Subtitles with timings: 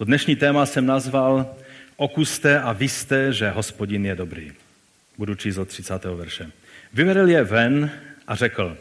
[0.00, 1.46] To dnešní téma jsem nazval
[1.96, 4.52] Okuste a vyste, že hospodin je dobrý.
[5.18, 6.04] Budu číst od 30.
[6.04, 6.50] verše.
[6.92, 7.90] Vyvedl je ven
[8.26, 8.76] a řekl,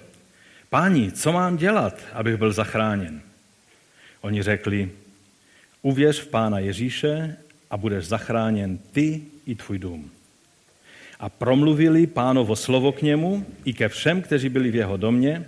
[0.70, 3.22] páni, co mám dělat, abych byl zachráněn?
[4.22, 4.92] Oni řekli,
[5.82, 7.38] uvěř v pána Ježíše
[7.70, 10.12] a budeš zachráněn ty i tvůj dům.
[11.20, 15.46] A promluvili pánovo slovo k němu i ke všem, kteří byli v jeho domě,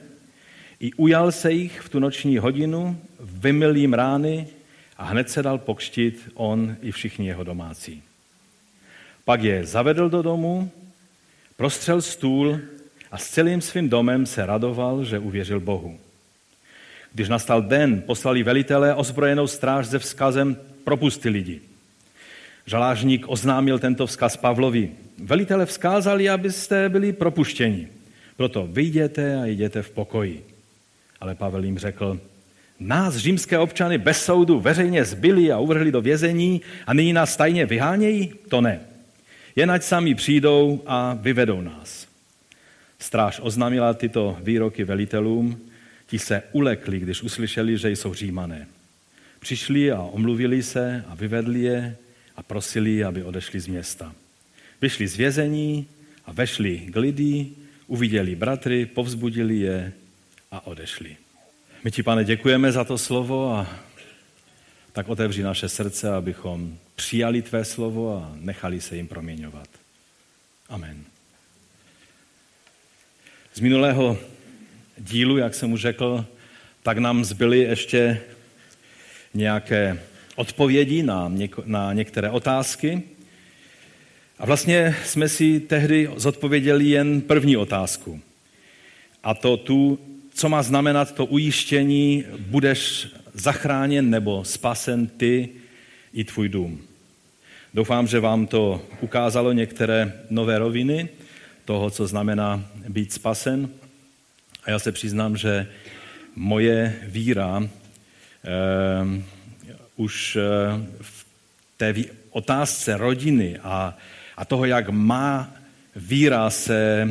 [0.80, 4.48] i ujal se jich v tu noční hodinu, vymyl jim rány
[5.02, 8.04] a hned se dal pokštit on i všichni jeho domácí.
[9.26, 10.72] Pak je zavedl do domu,
[11.58, 12.59] prostřel stůl
[13.12, 16.00] a s celým svým domem se radoval, že uvěřil Bohu.
[17.14, 21.62] Když nastal den, poslali velitelé ozbrojenou stráž se vzkazem propusty lidi.
[22.66, 24.92] Žalážník oznámil tento vzkaz Pavlovi.
[25.18, 27.88] Velitele vzkázali, abyste byli propuštěni.
[28.38, 30.45] Proto vyjděte a jděte v pokoji.
[31.20, 32.20] Ale Pavel jim řekl,
[32.81, 37.66] nás, římské občany, bez soudu veřejně zbyli a uvrhli do vězení a nyní nás tajně
[37.66, 38.34] vyhánějí?
[38.49, 38.80] To ne.
[39.56, 42.08] Jen ať sami přijdou a vyvedou nás.
[43.00, 45.61] Stráž oznámila tyto výroky velitelům,
[46.08, 48.67] ti se ulekli, když uslyšeli, že jsou římané.
[49.39, 51.97] Přišli a omluvili se a vyvedli je
[52.36, 54.13] a prosili, aby odešli z města.
[54.81, 55.88] Vyšli z vězení
[56.25, 59.94] a vešli k lidí, uviděli bratry, povzbudili je
[60.52, 61.17] a odešli.
[61.84, 63.68] My ti, pane, děkujeme za to slovo a
[64.94, 69.68] tak otevři naše srdce, abychom přijali tvé slovo a nechali se jim proměňovat.
[70.70, 71.04] Amen.
[73.54, 74.18] Z minulého
[74.98, 76.26] dílu, jak jsem už řekl,
[76.84, 78.22] tak nám zbyly ještě
[79.34, 80.00] nějaké
[80.36, 83.04] odpovědi na, něko, na některé otázky.
[84.40, 88.22] A vlastně jsme si tehdy zodpověděli jen první otázku.
[89.24, 90.00] A to tu,
[90.34, 95.50] co má znamenat to ujištění, budeš zachráněn nebo spasen ty
[96.14, 96.82] i tvůj dům.
[97.74, 101.09] Doufám, že vám to ukázalo některé nové roviny
[101.66, 103.70] toho, co znamená být spasen.
[104.64, 105.68] A já se přiznám, že
[106.36, 109.24] moje víra eh,
[109.96, 110.41] už eh,
[111.02, 111.25] v
[111.78, 111.94] té
[112.30, 113.97] otázce rodiny a,
[114.38, 115.53] a toho, jak má
[115.96, 117.08] víra se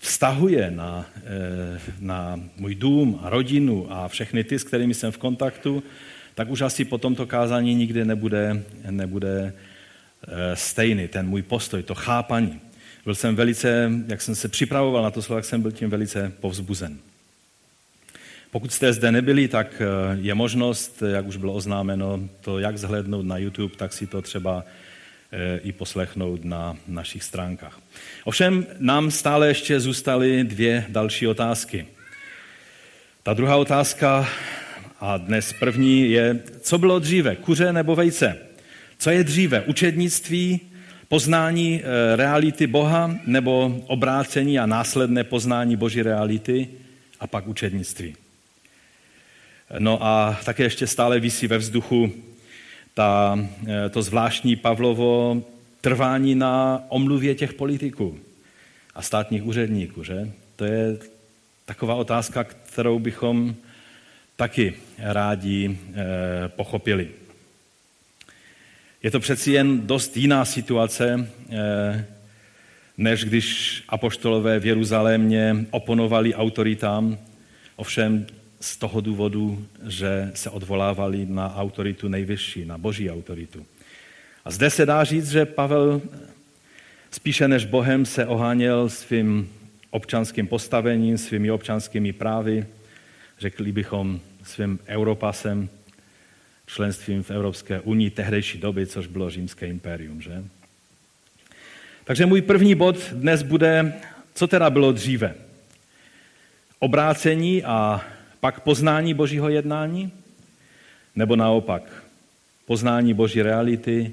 [0.00, 5.18] vztahuje na, eh, na můj dům a rodinu a všechny ty, s kterými jsem v
[5.18, 5.82] kontaktu,
[6.34, 11.94] tak už asi po tomto kázání nikdy nebude, nebude eh, stejný ten můj postoj, to
[11.94, 12.60] chápaní.
[13.04, 16.32] Byl jsem velice, jak jsem se připravoval na to slovo, jak jsem byl tím velice
[16.40, 16.98] povzbuzen.
[18.50, 19.82] Pokud jste zde nebyli, tak
[20.20, 24.64] je možnost, jak už bylo oznámeno, to jak zhlédnout na YouTube, tak si to třeba
[24.64, 24.89] Eh,
[25.62, 27.80] i poslechnout na našich stránkách.
[28.24, 31.86] Ovšem nám stále ještě zůstaly dvě další otázky.
[33.22, 34.28] Ta druhá otázka,
[35.00, 38.38] a dnes první, je, co bylo dříve, kuře nebo vejce?
[38.98, 40.60] Co je dříve, učednictví,
[41.08, 46.68] poznání eh, reality Boha nebo obrácení a následné poznání Boží reality
[47.20, 48.14] a pak učednictví?
[49.78, 52.12] No a také ještě stále visí ve vzduchu
[52.94, 55.42] ta, eh, to zvláštní Pavlovo
[55.80, 58.18] trvání na omluvě těch politiků
[58.94, 60.04] a státních úředníků.
[60.04, 60.32] Že?
[60.56, 60.98] To je
[61.64, 63.54] taková otázka, kterou bychom
[64.36, 67.08] taky rádi eh, pochopili.
[69.02, 72.04] Je to přeci jen dost jiná situace, eh,
[72.98, 77.18] než když apoštolové v Jeruzalémě oponovali autoritám.
[77.76, 78.26] Ovšem
[78.60, 83.66] z toho důvodu, že se odvolávali na autoritu nejvyšší, na boží autoritu.
[84.44, 86.02] A zde se dá říct, že Pavel
[87.10, 89.52] spíše než Bohem se oháněl svým
[89.90, 92.66] občanským postavením, svými občanskými právy,
[93.38, 95.68] řekli bychom svým europasem,
[96.66, 100.22] členstvím v Evropské unii tehdejší doby, což bylo římské impérium.
[100.22, 100.44] Že?
[102.04, 103.92] Takže můj první bod dnes bude,
[104.34, 105.34] co teda bylo dříve.
[106.78, 108.04] Obrácení a
[108.40, 110.12] pak poznání Božího jednání?
[111.16, 112.04] Nebo naopak,
[112.66, 114.12] poznání Boží reality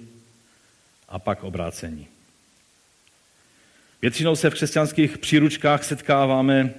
[1.09, 2.07] a pak obrácení?
[4.01, 6.73] Většinou se v křesťanských příručkách setkáváme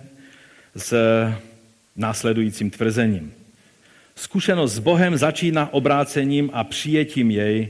[0.76, 0.94] s
[1.96, 3.32] následujícím tvrzením.
[4.14, 7.68] Zkušenost s Bohem začíná obrácením a přijetím jej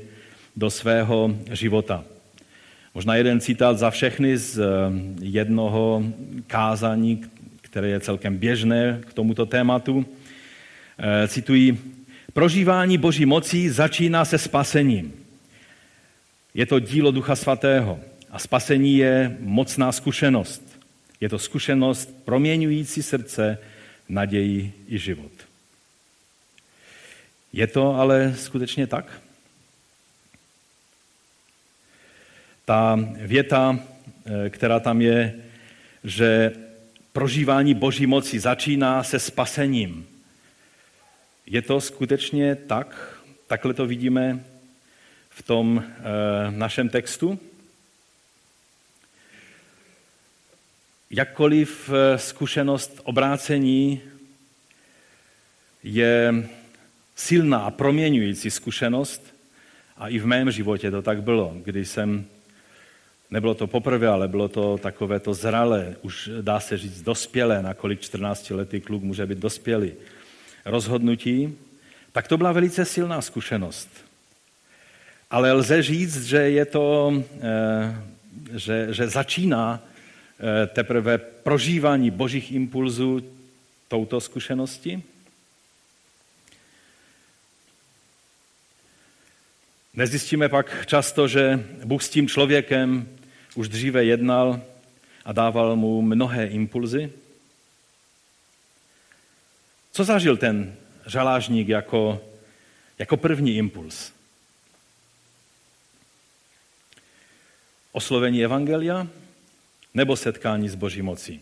[0.57, 2.05] do svého života.
[2.95, 4.61] Možná jeden citát za všechny z
[5.21, 6.03] jednoho
[6.47, 7.25] kázání,
[7.71, 10.07] které je celkem běžné k tomuto tématu.
[10.99, 11.79] Eh, cituji,
[12.33, 15.13] prožívání boží moci začíná se spasením.
[16.55, 18.01] Je to dílo Ducha Svatého
[18.31, 20.81] a spasení je mocná zkušenost.
[21.21, 23.59] Je to zkušenost proměňující srdce,
[24.09, 25.33] naději i život.
[27.53, 29.21] Je to ale skutečně tak?
[32.65, 33.79] Ta věta,
[34.27, 35.35] eh, která tam je,
[36.05, 36.53] že
[37.19, 40.07] prožívání Boží moci začíná se spasením.
[41.47, 43.19] Je to skutečně tak?
[43.47, 44.45] Takhle to vidíme
[45.31, 47.39] v tom e, našem textu?
[51.11, 54.01] Jakkoliv eh, zkušenost obrácení
[55.83, 56.35] je
[57.17, 59.35] silná a proměňující zkušenost,
[59.97, 62.25] a i v mém životě to tak bylo, když jsem,
[63.31, 67.75] nebylo to poprvé, ale bylo to takové to zralé, už dá se říct dospělé, na
[67.75, 69.93] kolik 14-letý kluk může být dospělý,
[70.65, 71.59] rozhodnutí,
[72.13, 73.89] tak to byla velice silná zkušenost.
[75.31, 77.97] Ale lze říct, že je to, eh,
[78.55, 83.21] že, že začíná eh, teprve prožívání božích impulzů
[83.89, 85.03] touto zkušenosti.
[89.95, 93.18] Nezjistíme pak často, že Bůh s tím člověkem
[93.55, 94.61] už dříve jednal
[95.25, 97.13] a dával mu mnohé impulzy?
[99.93, 102.25] Co zažil ten žalážník jako,
[102.99, 104.13] jako první impuls?
[107.93, 109.07] Oslovení Evangelia
[109.95, 111.41] nebo setkání s Boží mocí?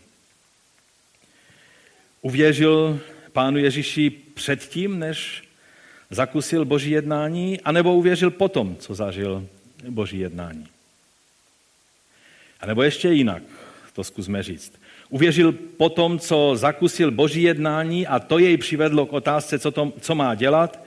[2.21, 2.99] Uvěřil
[3.31, 5.43] pánu Ježíši předtím, než
[6.09, 9.47] zakusil Boží jednání, anebo uvěřil potom, co zažil
[9.89, 10.67] Boží jednání.
[12.59, 13.43] A nebo ještě jinak,
[13.93, 14.81] to zkusme říct.
[15.09, 20.15] Uvěřil potom, co zakusil Boží jednání a to jej přivedlo k otázce, co, to, co
[20.15, 20.83] má dělat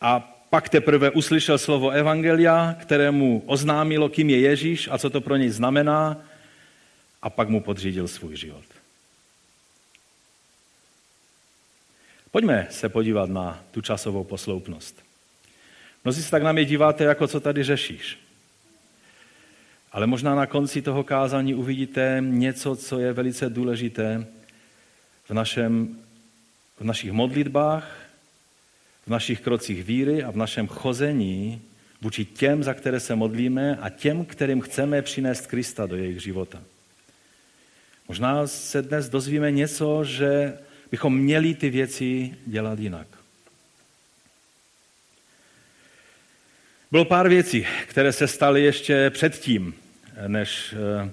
[0.00, 0.20] a
[0.50, 5.50] pak teprve uslyšel slovo Evangelia, kterému oznámilo, kým je Ježíš a co to pro něj
[5.50, 6.16] znamená
[7.22, 8.64] a pak mu podřídil svůj život.
[12.30, 15.02] Pojďme se podívat na tu časovou posloupnost.
[16.04, 18.23] Mnozí se tak na mě díváte, jako co tady řešíš.
[19.94, 24.26] Ale možná na konci toho kázání uvidíte něco, co je velice důležité
[25.24, 25.98] v, našem,
[26.80, 28.00] v našich modlitbách,
[29.06, 31.62] v našich krocích víry a v našem chození
[32.00, 36.62] vůči těm, za které se modlíme a těm, kterým chceme přinést Krista do jejich života.
[38.08, 40.58] Možná se dnes dozvíme něco, že
[40.90, 43.06] bychom měli ty věci dělat jinak.
[46.90, 49.74] Bylo pár věcí, které se staly ještě předtím,
[50.26, 51.10] než eh,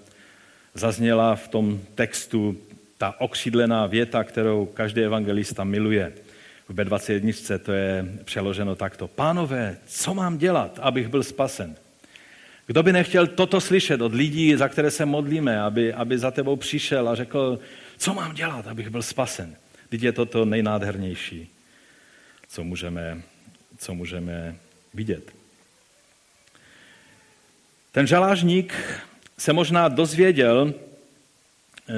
[0.74, 2.57] zazněla v tom textu
[2.98, 6.13] ta okřídlená věta, kterou každý evangelista miluje.
[6.69, 9.07] V B21 to je přeloženo takto.
[9.07, 11.75] Pánové, co mám dělat, abych byl spasen?
[12.68, 16.56] Kdo by nechtěl toto slyšet od lidí, za které se modlíme, aby, aby za tebou
[16.56, 17.59] přišel a řekl,
[17.98, 19.56] co mám dělat, abych byl spasen?
[19.89, 21.50] Teď je to to nejnádhernější,
[22.48, 23.21] co můžeme,
[23.77, 24.56] co můžeme
[24.94, 25.41] vidět.
[27.92, 28.74] Ten žalážník
[29.38, 31.94] se možná dozvěděl, eh,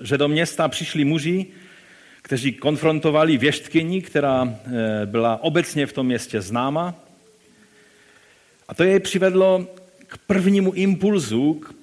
[0.00, 1.46] že do města přišli muži,
[2.22, 6.94] kteří konfrontovali věštkyni, která eh, byla obecně v tom městě známa.
[8.68, 9.66] A to jej přivedlo
[10.06, 11.74] k prvnímu impulzu, k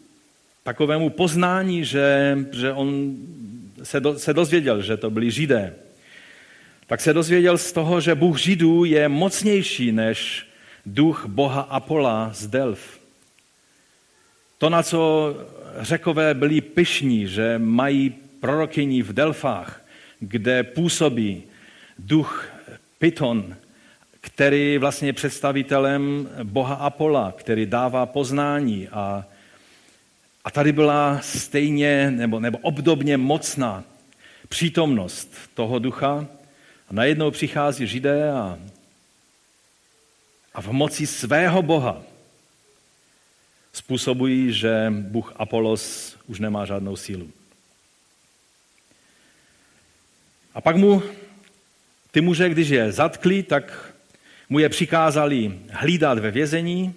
[0.64, 3.18] takovému poznání, že, že on
[3.84, 5.76] se, do, se dozvěděl, že to byli židé,
[6.88, 10.48] tak se dozvěděl z toho, že Bůh židů je mocnější než
[10.86, 12.99] duch boha Apola z Delf.
[14.60, 15.36] To, na co
[15.80, 19.82] řekové byli pyšní, že mají prorokyní v Delfách,
[20.20, 21.44] kde působí
[22.00, 22.50] duch
[23.00, 23.56] Python,
[24.22, 29.26] který vlastně je představitelem boha Apola, který dává poznání a
[30.44, 33.84] a tady byla stejně nebo, nebo obdobně mocná
[34.50, 36.28] přítomnost toho ducha.
[36.90, 38.60] A najednou přichází židé a,
[40.54, 42.02] a v moci svého boha
[43.74, 47.32] způsobují, že Bůh Apolos už nemá žádnou sílu.
[50.54, 51.04] A pak mu
[52.12, 53.94] ty muže, když je zatkli, tak
[54.50, 56.96] mu je přikázali hlídat ve vězení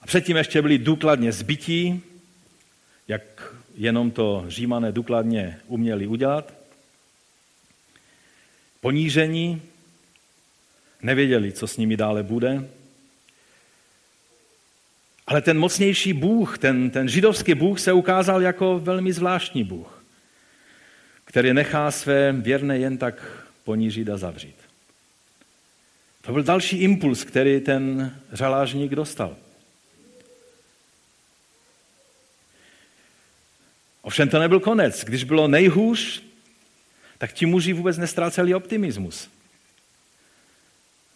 [0.00, 2.02] a předtím ještě byli důkladně zbytí,
[3.08, 6.54] jak jenom to římané důkladně uměli udělat.
[8.80, 9.62] Ponížení,
[11.02, 12.68] nevěděli, co s nimi dále bude.
[15.30, 20.04] Ale ten mocnější Bůh, ten, ten židovský Bůh se ukázal jako velmi zvláštní Bůh,
[21.24, 24.56] který nechá své věrné jen tak ponížit a zavřít.
[26.22, 29.36] To byl další impuls, který ten řalážník dostal.
[34.02, 35.04] Ovšem to nebyl konec.
[35.04, 36.22] Když bylo nejhůř,
[37.18, 39.28] tak ti muži vůbec nestráceli optimismus.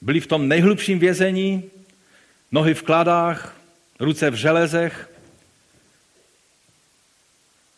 [0.01, 1.63] Byli v tom nejhlubším vězení,
[2.53, 3.64] nohy v kladách,
[4.05, 5.11] ruce v železech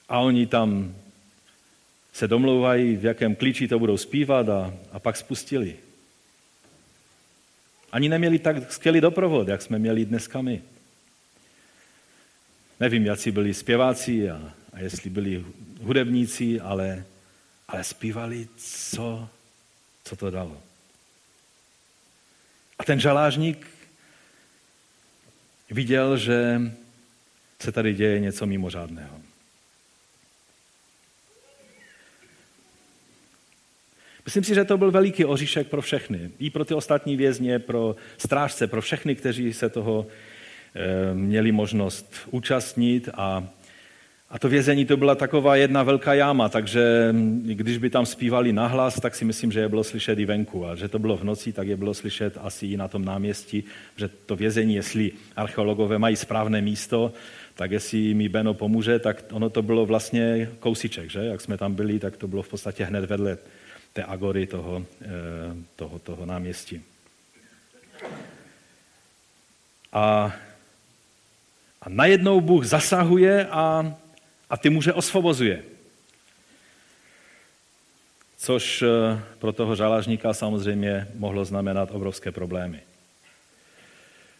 [0.08, 0.94] a oni tam
[2.12, 5.76] se domlouvají, v jakém klíči to budou zpívat a, a pak spustili.
[7.92, 10.62] Ani neměli tak skvělý doprovod, jak jsme měli dneska my.
[12.80, 15.44] Nevím, jaký byli zpěváci a, a jestli byli
[15.80, 17.04] hudebníci, ale,
[17.68, 19.28] ale zpívali, co,
[20.04, 20.62] co to dalo.
[22.78, 23.75] A ten žalážník
[25.70, 26.60] viděl, že
[27.60, 29.20] se tady děje něco mimořádného.
[34.24, 36.30] Myslím si, že to byl veliký oříšek pro všechny.
[36.38, 40.06] I pro ty ostatní vězně, pro strážce, pro všechny, kteří se toho
[40.74, 43.08] e, měli možnost účastnit.
[43.14, 43.48] A,
[44.36, 49.00] a to vězení to byla taková jedna velká jáma, takže když by tam zpívali nahlas,
[49.00, 50.66] tak si myslím, že je bylo slyšet i venku.
[50.66, 53.64] A že to bylo v noci, tak je bylo slyšet asi i na tom náměstí,
[53.96, 57.12] že to vězení, jestli archeologové mají správné místo,
[57.54, 61.20] tak jestli mi Beno pomůže, tak ono to bylo vlastně kousíček, že?
[61.20, 63.38] Jak jsme tam byli, tak to bylo v podstatě hned vedle
[63.92, 65.08] té agory toho, eh,
[65.76, 66.82] toho, toho náměstí.
[69.92, 70.34] A,
[71.82, 73.96] a najednou Bůh zasahuje a,
[74.50, 75.62] a ty muže osvobozuje.
[78.36, 82.80] Což eh, pro toho žalažníka samozřejmě mohlo znamenat obrovské problémy.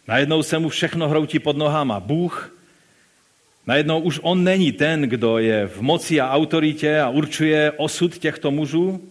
[0.07, 1.99] Najednou se mu všechno hroutí pod nohama.
[1.99, 2.55] Bůh,
[3.67, 8.51] najednou už on není ten, kdo je v moci a autoritě a určuje osud těchto
[8.51, 9.09] mužů,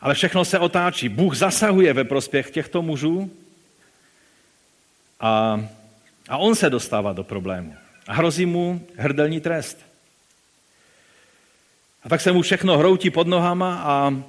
[0.00, 1.08] ale všechno se otáčí.
[1.08, 3.30] Bůh zasahuje ve prospěch těchto mužů
[5.20, 5.64] a,
[6.28, 7.76] a on se dostává do problému.
[8.12, 9.78] Hrozí mu hrdelní trest.
[12.02, 14.22] A tak se mu všechno hroutí pod nohama a,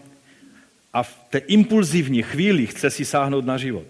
[0.94, 3.88] a v té impulzivní chvíli chce si sáhnout na život.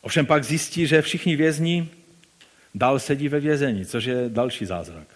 [0.00, 1.88] Ovšem pak zjistí, že všichni vězni
[2.74, 5.08] dál sedí ve vězení, což je další zázrak.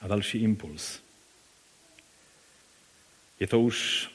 [0.00, 1.00] A další impuls.
[3.40, 4.08] Je to už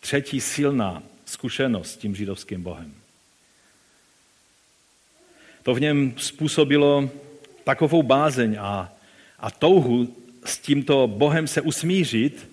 [0.00, 2.94] třetí silná zkušenost s tím židovským Bohem.
[5.66, 7.10] To v něm způsobilo
[7.64, 8.92] takovou bázeň a,
[9.40, 12.48] a touhu s tímto Bohem se usmířit,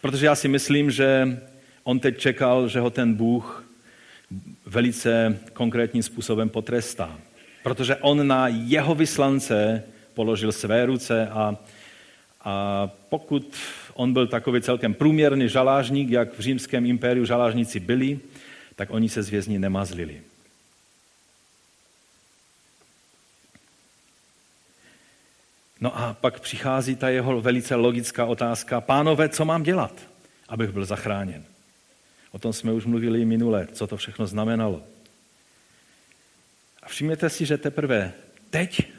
[0.00, 1.38] protože já si myslím, že
[1.84, 3.68] on teď čekal, že ho ten Bůh
[4.66, 7.18] velice konkrétním způsobem potrestá.
[7.62, 9.82] Protože on na jeho vyslance
[10.14, 11.56] položil své ruce a,
[12.44, 13.56] a pokud
[13.94, 18.18] on byl takový celkem průměrný žalážník, jak v římském impériu žalážníci byli,
[18.76, 20.20] tak oni se z vězní nemazlili.
[25.86, 29.92] No a pak přichází ta jeho velice logická otázka, pánové, co mám dělat,
[30.48, 31.44] abych byl zachráněn?
[32.30, 34.82] O tom jsme už mluvili minule, co to všechno znamenalo.
[36.82, 38.12] A všimněte si, že teprve
[38.50, 38.92] teď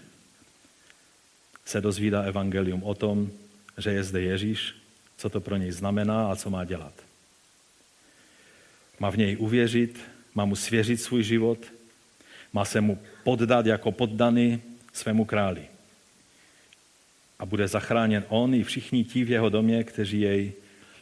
[1.65, 3.31] se dozvídá evangelium o tom,
[3.77, 4.75] že je zde Ježíš,
[5.17, 6.93] co to pro něj znamená a co má dělat.
[8.99, 9.99] Má v něj uvěřit,
[10.35, 11.59] má mu svěřit svůj život,
[12.53, 14.61] má se mu poddat jako poddaný
[14.93, 15.76] svému králi.
[17.39, 20.53] A bude zachráněn on i všichni ti v jeho domě, kteří jej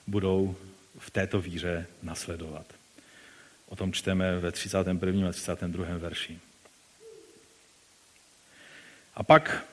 [0.07, 0.55] budou
[0.99, 2.65] v této víře nasledovat.
[3.67, 5.29] O tom čteme ve 31.
[5.29, 5.85] a 32.
[5.97, 6.39] verši.
[9.15, 9.65] A pak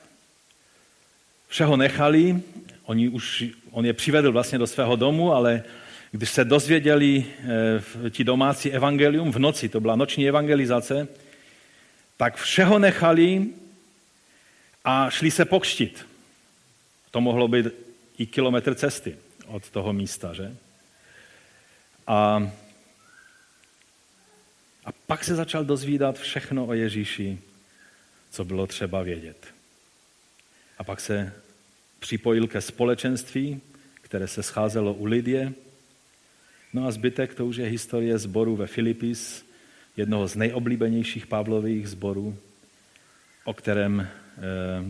[1.47, 2.41] všeho nechali
[2.85, 5.63] Oni už, on je přivedl vlastně do svého domu, ale
[6.11, 7.25] když se dozvěděli
[8.05, 11.07] e, ti domácí evangelium v noci, to byla noční evangelizace,
[12.17, 13.45] tak všeho nechali
[14.85, 16.05] a šli se pokštit.
[17.13, 17.65] To mohlo být
[18.17, 19.17] i kilometr cesty
[19.47, 20.55] od toho místa, že?
[22.07, 22.51] A,
[24.85, 27.37] a pak se začal dozvídat všechno o Ježíši,
[28.31, 29.47] co bylo třeba vědět.
[30.77, 31.33] A pak se
[31.99, 33.61] připojil ke společenství,
[34.01, 35.53] které se scházelo u Lidie.
[36.73, 39.45] No a zbytek to už je historie zboru ve Filipis,
[39.97, 42.37] jednoho z nejoblíbenějších Pavlových zborů,
[43.43, 44.07] o kterém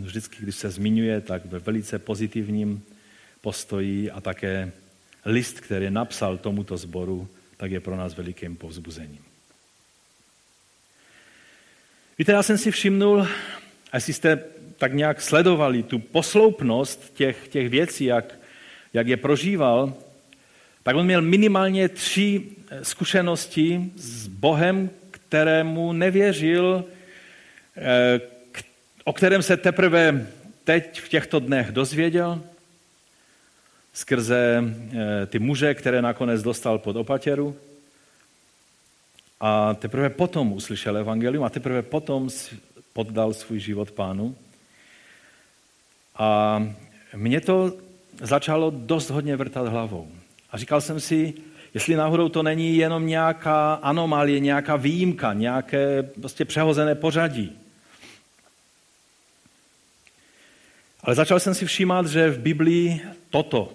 [0.02, 2.82] vždycky, když se zmiňuje, tak ve velice pozitivním
[3.40, 4.72] postoji a také
[5.24, 9.24] list, který napsal tomuto zboru, tak je pro nás velikým povzbuzením.
[12.18, 13.22] Víte, já jsem si všimnul,
[13.92, 14.44] a jestli jste
[14.78, 18.34] tak nějak sledovali tu posloupnost těch, těch věcí, jak,
[18.92, 19.94] jak je prožíval,
[20.82, 26.84] tak on měl minimálně tři eh, zkušenosti s Bohem, kterému nevěřil,
[27.76, 28.20] eh,
[29.04, 30.26] o kterém se teprve
[30.64, 32.42] teď v těchto dnech dozvěděl,
[33.92, 37.56] skrze eh, ty muže, které nakonec dostal pod opatěru.
[39.40, 42.30] a teprve potom uslyšel evangelium a teprve potom
[42.92, 44.36] poddal svůj život pánu.
[46.16, 46.62] A
[47.16, 47.72] mě to
[48.22, 50.08] začalo dost hodně vrtat hlavou.
[50.50, 51.34] A říkal jsem si,
[51.74, 57.63] jestli náhodou to není jenom nějaká anomálie, nějaká výjimka, nějaké prostě přehozené pořadí.
[61.04, 63.72] Ale začal jsem si všímat, že v Biblii toto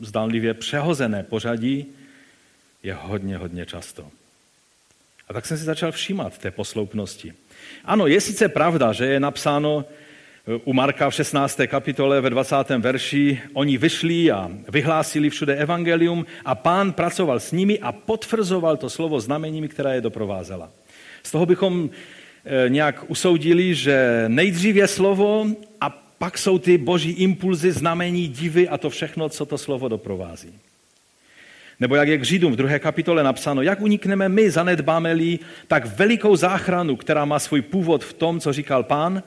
[0.00, 1.86] zdánlivě přehozené pořadí
[2.82, 4.08] je hodně, hodně často.
[5.28, 7.32] A tak jsem si začal všímat té posloupnosti.
[7.84, 9.84] Ano, je sice pravda, že je napsáno
[10.64, 11.60] u Marka v 16.
[11.66, 12.56] kapitole ve 20.
[12.78, 18.90] verši, oni vyšli a vyhlásili všude evangelium a pán pracoval s nimi a potvrzoval to
[18.90, 20.70] slovo znameními, která je doprovázela.
[21.22, 21.90] Z toho bychom
[22.44, 25.46] eh, nějak usoudili, že nejdřív je slovo
[25.80, 30.54] a pak jsou ty boží impulzy, znamení, divy a to všechno, co to slovo doprovází.
[31.80, 36.36] Nebo jak je k Židům v druhé kapitole napsáno, jak unikneme my, zanedbáme-li tak velikou
[36.36, 39.22] záchranu, která má svůj původ v tom, co říkal pán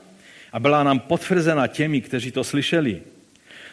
[0.52, 3.00] a byla nám potvrzena těmi, kteří to slyšeli.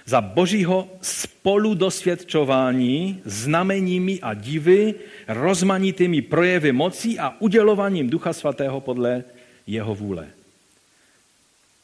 [0.05, 4.95] Za božího spoludosvědčování, znameními a divy,
[5.27, 9.23] rozmanitými projevy mocí a udělovaním Ducha Svatého podle
[9.67, 10.27] jeho vůle.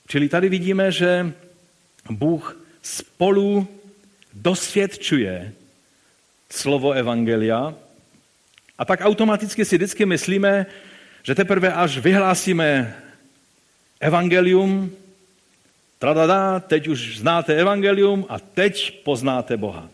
[0.08, 1.34] Čili tady vidíme, že
[2.10, 3.68] Bůh spolu
[4.34, 5.54] dosvědčuje
[6.50, 7.76] slovo Evangelia
[8.78, 10.66] a tak automaticky si vždycky myslíme,
[11.24, 12.96] že teprve až vyhlásíme
[14.00, 14.92] Evangelium,
[16.00, 19.90] tradada, teď už znáte Evangelium a teď poznáte Boha.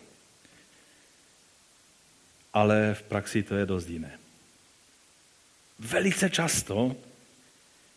[2.53, 4.11] Ale v praxi to je dost jiné.
[5.79, 6.95] Velice často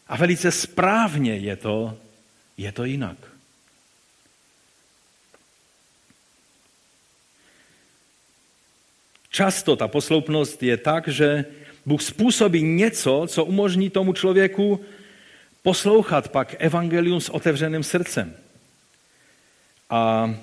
[0.09, 1.99] a velice správně je to,
[2.57, 3.17] je to jinak.
[9.31, 11.45] Často ta posloupnost je tak, že
[11.87, 14.85] Bůh způsobí něco, co umožní tomu člověku
[15.63, 18.37] poslouchat pak evangelium s otevřeným srdcem.
[19.91, 20.35] A,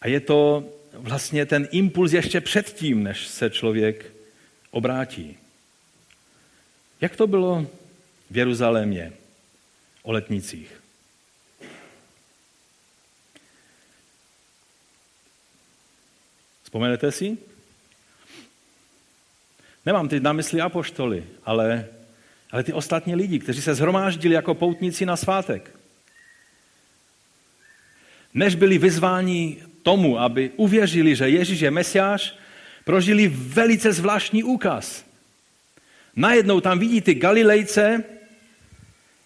[0.00, 4.12] a je to vlastně ten impuls ještě předtím, než se člověk
[4.70, 5.36] obrátí.
[7.00, 7.66] Jak to bylo
[8.30, 9.12] v Jeruzalémě
[10.04, 10.80] o letnicích?
[16.62, 17.38] Vzpomenete si?
[19.86, 21.86] Nemám teď na mysli apoštoly, ale,
[22.50, 25.76] ale ty ostatní lidi, kteří se zhromáždili jako poutníci na svátek.
[28.34, 32.36] Než byli vyzváni tomu, aby uvěřili, že Ježíš je Mesiáš,
[32.84, 35.04] prožili velice zvláštní úkaz.
[36.16, 38.04] Najednou tam vidí ty Galilejce,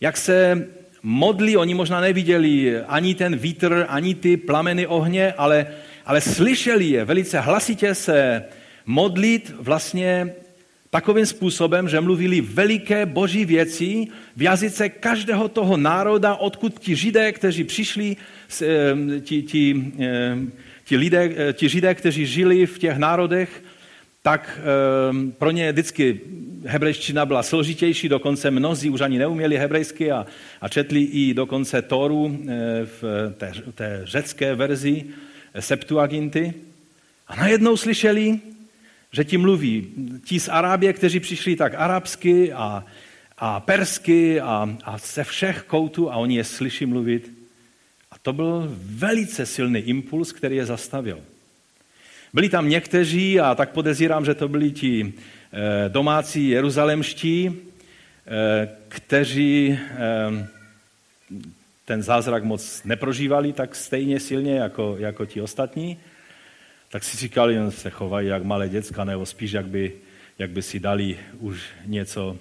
[0.01, 0.67] jak se
[1.03, 5.67] modlí, oni možná neviděli ani ten vítr, ani ty plameny ohně, ale,
[6.07, 7.05] ale slyšeli je.
[7.05, 8.45] Velice hlasitě se
[8.87, 10.35] modlit vlastně
[10.91, 14.07] takovým způsobem, že mluvili veliké boží věci
[14.37, 18.17] v jazyce každého toho národa, odkud ti židé, kteří přišli,
[19.21, 19.93] ti, ti,
[20.85, 23.63] ti, lidé, ti židé, kteří žili v těch národech,
[24.29, 24.61] tak
[25.39, 26.21] pro ně vždycky
[26.65, 30.27] hebrejština byla složitější, dokonce mnozí už ani neuměli hebrejsky a,
[30.61, 32.39] a četli i dokonce Toru
[32.85, 33.05] v
[33.37, 35.05] té, té řecké verzi
[35.61, 36.55] Septuaginty.
[37.27, 38.41] A najednou slyšeli,
[39.13, 39.87] že ti mluví
[40.25, 42.85] ti z Arábie, kteří přišli tak arabsky a,
[43.39, 47.33] a persky a, a ze všech koutů a oni je slyší mluvit.
[48.11, 51.21] A to byl velice silný impuls, který je zastavil.
[52.33, 55.13] Byli tam někteří, a tak podezírám, že to byli ti
[55.53, 57.51] eh, domácí jeruzalemští,
[58.27, 60.49] eh, kteří eh,
[61.85, 65.99] ten zázrak moc neprožívali tak stejně silně jako, jako ti ostatní
[66.91, 69.93] tak si říkali, že se chovají jak malé děcka, nebo spíš, jak by,
[70.39, 72.37] jak by si dali už něco,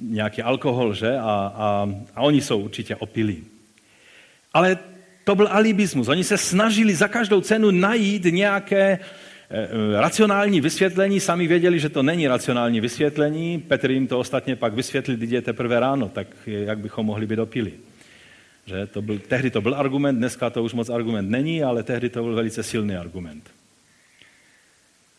[0.00, 1.18] nějaký alkohol, že?
[1.18, 3.44] A, a, a oni jsou určitě opilí.
[4.54, 4.78] Ale
[5.30, 6.08] to byl alibismus.
[6.08, 12.02] Oni se snažili za každou cenu najít nějaké eh, racionální vysvětlení, sami věděli, že to
[12.02, 13.60] není racionální vysvětlení.
[13.60, 17.38] Petr jim to ostatně pak vysvětlil, když je teprve ráno, tak jak bychom mohli být
[17.38, 17.72] opili.
[18.66, 22.08] Že to byl, tehdy to byl argument, dneska to už moc argument není, ale tehdy
[22.08, 23.50] to byl velice silný argument.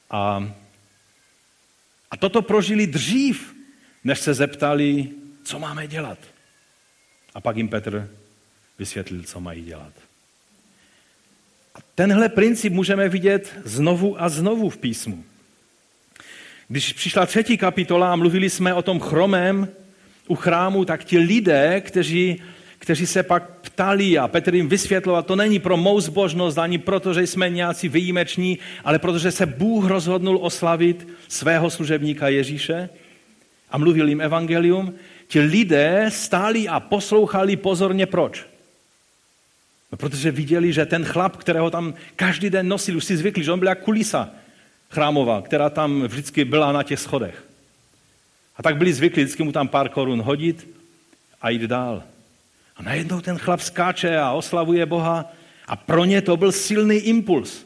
[0.09, 0.43] A,
[2.11, 3.55] a toto prožili dřív,
[4.03, 5.07] než se zeptali,
[5.43, 6.19] co máme dělat.
[7.33, 8.20] A pak jim Petr
[8.81, 9.93] vysvětlil, co mají dělat.
[11.75, 15.23] A tenhle princip můžeme vidět znovu a znovu v písmu.
[16.67, 19.67] Když přišla třetí kapitola a mluvili jsme o tom chromém
[20.27, 22.41] u chrámu, tak ti lidé, kteří
[22.81, 27.13] kteří se pak ptali a Petr jim vysvětloval, to není pro mou zbožnost, ani proto,
[27.13, 32.89] že jsme nějací výjimeční, ale protože se Bůh rozhodnul oslavit svého služebníka Ježíše
[33.69, 34.93] a mluvil jim evangelium,
[35.27, 38.50] ti lidé stáli a poslouchali pozorně proč.
[39.91, 43.51] No, protože viděli, že ten chlap, kterého tam každý den nosil, už si zvykli, že
[43.51, 44.29] on byl jak kulisa
[44.89, 47.43] chrámová, která tam vždycky byla na těch schodech.
[48.57, 50.67] A tak byli zvyklí vždycky mu tam pár korun hodit
[51.41, 52.03] a jít dál.
[52.75, 55.31] A najednou ten chlap skáče a oslavuje Boha
[55.67, 57.65] a pro ně to byl silný impuls.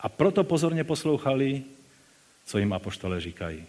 [0.00, 1.62] A proto pozorně poslouchali,
[2.46, 3.64] co jim apoštole říkají.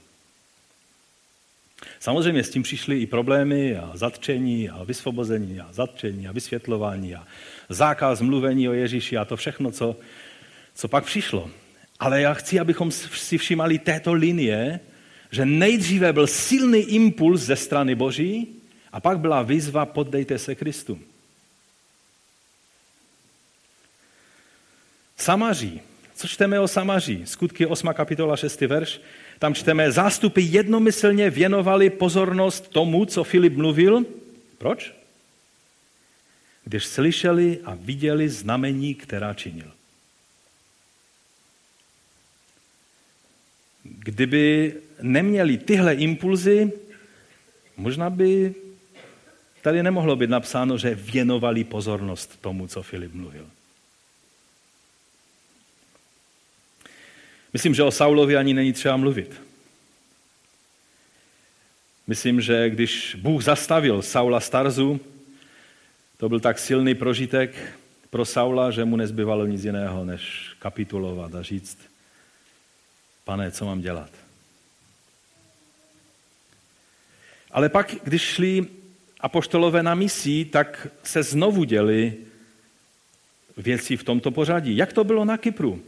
[2.00, 7.28] Samozřejmě s tím přišly i problémy a zatčení a vysvobození a zatčení a vysvětlování a
[7.70, 9.96] zákaz mluvení o Ježíši a to všechno, co,
[10.76, 11.50] co pak přišlo.
[12.00, 14.80] Ale já chci, abychom si všimali této linie,
[15.32, 18.48] že nejdříve byl silný impuls ze strany Boží
[18.92, 21.00] a pak byla výzva poddejte se Kristu.
[25.18, 25.82] Samaří.
[26.16, 27.22] Co čteme o Samaří?
[27.26, 27.94] Skutky 8.
[27.94, 28.62] kapitola 6.
[28.62, 29.02] verš.
[29.42, 34.06] Tam čteme, zástupy jednomyslně věnovali pozornost tomu, co Filip mluvil.
[34.58, 34.94] Proč?
[36.66, 39.72] Když slyšeli a viděli znamení, která činil.
[43.84, 46.72] Kdyby neměli tyhle impulzy,
[47.78, 48.56] možná by
[49.62, 53.50] tady nemohlo být napsáno, že věnovali pozornost tomu, co Filip mluvil.
[57.54, 59.42] Myslím, že o Saulovi ani není třeba mluvit.
[62.08, 65.00] Myslím, že když Bůh zastavil Saula Starzu,
[66.18, 67.78] to byl tak silný prožitek
[68.10, 71.78] pro Saula, že mu nezbyvalo nic jiného, než kapitulovat a říct,
[73.24, 74.10] pane, co mám dělat?
[77.52, 78.68] Ale pak, když šli
[79.20, 82.18] apoštolové na misí, tak se znovu děli
[83.58, 84.78] věci v tomto pořadí.
[84.78, 85.84] Jak to bylo na Kypru?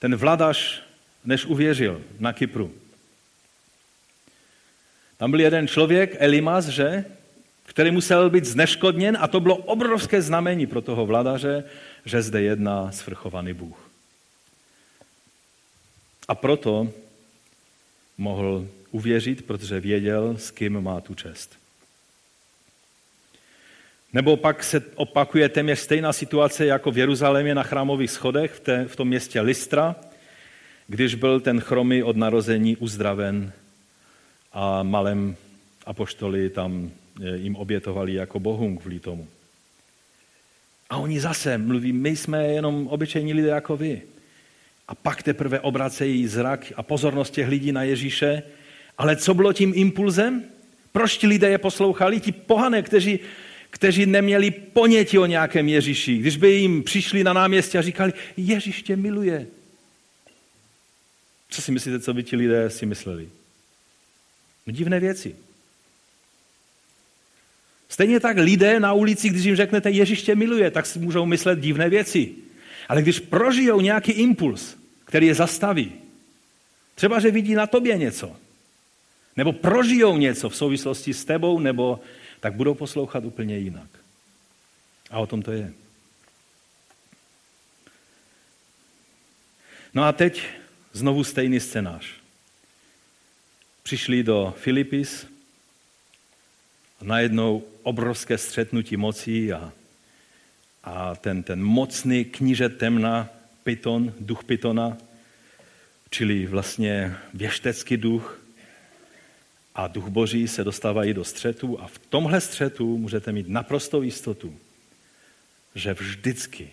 [0.00, 0.82] Ten vladař,
[1.24, 2.74] než uvěřil na Kypru.
[5.16, 7.04] Tam byl jeden člověk, Elimas, že?
[7.70, 11.64] který musel být zneškodněn a to bylo obrovské znamení pro toho vladaře,
[12.04, 13.90] že zde jedná svrchovaný Bůh.
[16.28, 16.92] A proto
[18.18, 21.59] mohl uvěřit, protože věděl, s kým má tu čest.
[24.12, 28.84] Nebo pak se opakuje téměř stejná situace jako v Jeruzalémě na chrámových schodech v, té,
[28.88, 29.96] v tom městě Listra,
[30.88, 33.52] když byl ten chromy od narození uzdraven
[34.52, 35.36] a malem
[35.86, 36.90] apoštoli tam
[37.22, 39.28] eh, jim obětovali jako bohům kvůli tomu.
[40.90, 44.02] A oni zase mluví, my jsme jenom obyčejní lidé jako vy.
[44.88, 48.42] A pak teprve obracejí zrak a pozornost těch lidí na Ježíše.
[48.98, 50.44] Ale co bylo tím impulzem?
[50.92, 52.20] Proč ti lidé je poslouchali?
[52.20, 53.18] Ti pohané, kteří,
[53.70, 56.16] kteří neměli ponětí o nějakém Ježíši.
[56.16, 59.46] Když by jim přišli na náměstí a říkali, Ježíš tě miluje.
[61.50, 63.28] Co si myslíte, co by ti lidé si mysleli?
[64.66, 65.36] No divné věci.
[67.88, 71.60] Stejně tak lidé na ulici, když jim řeknete Ježíš tě miluje, tak si můžou myslet
[71.60, 72.34] divné věci.
[72.88, 75.92] Ale když prožijou nějaký impuls, který je zastaví,
[76.94, 78.36] třeba, že vidí na tobě něco,
[79.36, 82.00] nebo prožijou něco v souvislosti s tebou, nebo
[82.40, 83.88] tak budou poslouchat úplně jinak.
[85.10, 85.72] A o tom to je.
[89.94, 90.46] No a teď
[90.92, 92.06] znovu stejný scénář
[93.82, 95.26] přišli do Filipis
[97.02, 99.72] najednou obrovské střetnutí mocí a,
[100.84, 103.28] a ten, ten mocný kníže temna,
[103.64, 104.96] Python, duch Pythona,
[106.10, 108.39] čili vlastně věštecký duch
[109.74, 114.56] a duch boží se dostávají do střetu a v tomhle střetu můžete mít naprostou jistotu,
[115.74, 116.68] že vždycky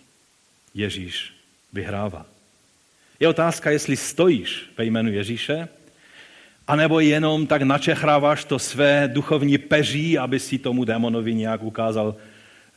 [0.74, 1.34] Ježíš
[1.74, 2.26] vyhrává.
[3.20, 5.68] Je otázka, jestli stojíš ve jménu Ježíše,
[6.68, 12.16] anebo jenom tak načechráváš to své duchovní peří, aby si tomu démonovi nějak ukázal,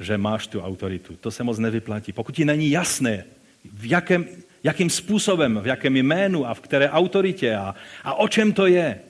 [0.00, 1.16] že máš tu autoritu.
[1.16, 2.12] To se moc nevyplatí.
[2.12, 3.24] Pokud ti není jasné,
[3.64, 4.26] v jakém,
[4.64, 9.00] jakým způsobem, v jakém jménu a v které autoritě a, a o čem to je,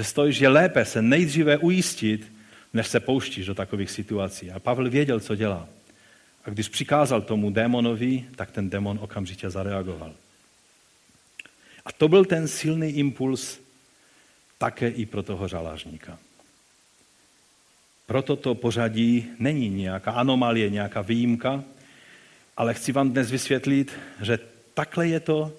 [0.00, 2.32] že stojíš, je lépe se nejdříve ujistit,
[2.72, 4.50] než se pouštíš do takových situací.
[4.50, 5.68] A Pavel věděl, co dělá.
[6.44, 10.12] A když přikázal tomu démonovi, tak ten démon okamžitě zareagoval.
[11.84, 13.60] A to byl ten silný impuls
[14.58, 16.18] také i pro toho žalářníka.
[18.06, 21.64] Proto to pořadí není nějaká anomálie, nějaká výjimka,
[22.56, 24.38] ale chci vám dnes vysvětlit, že
[24.74, 25.52] takhle je to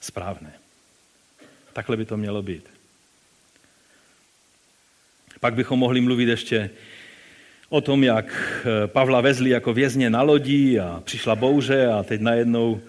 [0.00, 0.52] správné.
[1.72, 2.71] Takhle by to mělo být.
[5.42, 6.70] Pak bychom mohli mluvit ještě
[7.68, 8.26] o tom, jak
[8.64, 12.80] eh, Pavla vezli jako vězně na lodi a přišla bouře a teď najednou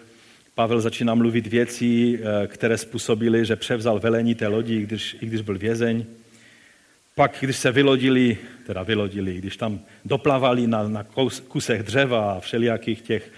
[0.56, 5.42] Pavel začíná mluvit věcí, eh, které způsobily, že převzal velení té lodi, když, i když
[5.42, 6.06] byl vězeň.
[7.16, 11.04] Pak, když se vylodili, teda vylodili, když tam doplavali na, na
[11.48, 13.32] kusech dřeva a všelijakých těch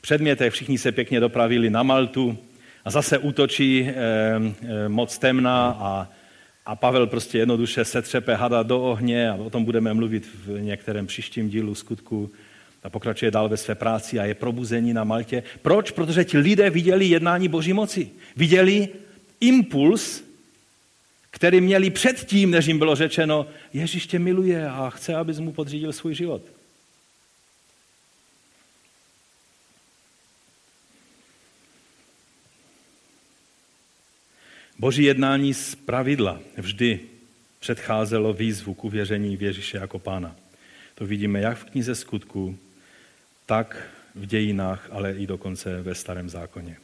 [0.00, 2.38] předmětech, všichni se pěkně dopravili na Maltu
[2.84, 6.08] a zase útočí e, e, moc temná a,
[6.66, 11.06] a Pavel prostě jednoduše setřepe hada do ohně a o tom budeme mluvit v některém
[11.06, 12.30] příštím dílu skutku
[12.84, 15.42] a pokračuje dál ve své práci a je probuzení na Maltě.
[15.62, 15.90] Proč?
[15.90, 18.10] Protože ti lidé viděli jednání Boží moci.
[18.36, 18.88] Viděli
[19.40, 20.24] impuls,
[21.30, 25.92] který měli předtím, než jim bylo řečeno, Ježíš tě miluje a chce, abys mu podřídil
[25.92, 26.42] svůj život.
[34.86, 37.00] Boží jednání z pravidla vždy
[37.60, 40.36] předcházelo výzvu k uvěření v Ježíše jako pána.
[40.94, 42.58] To vidíme jak v knize skutku,
[43.46, 46.76] tak v dějinách, ale i dokonce ve starém zákoně.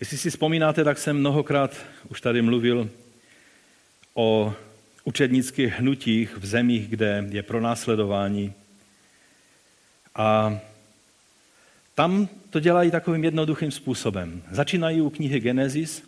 [0.00, 1.76] Jestli si vzpomínáte, tak jsem mnohokrát
[2.08, 2.90] už tady mluvil
[4.14, 4.54] o
[5.04, 8.52] učednických hnutích v zemích, kde je pronásledování.
[10.14, 10.60] A
[12.00, 14.42] tam to dělají takovým jednoduchým způsobem.
[14.50, 16.02] Začínají u knihy Genesis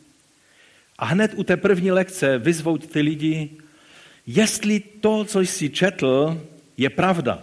[0.98, 3.50] a hned u té první lekce vyzvou ty lidi,
[4.26, 6.40] jestli to, co jsi četl,
[6.76, 7.42] je pravda.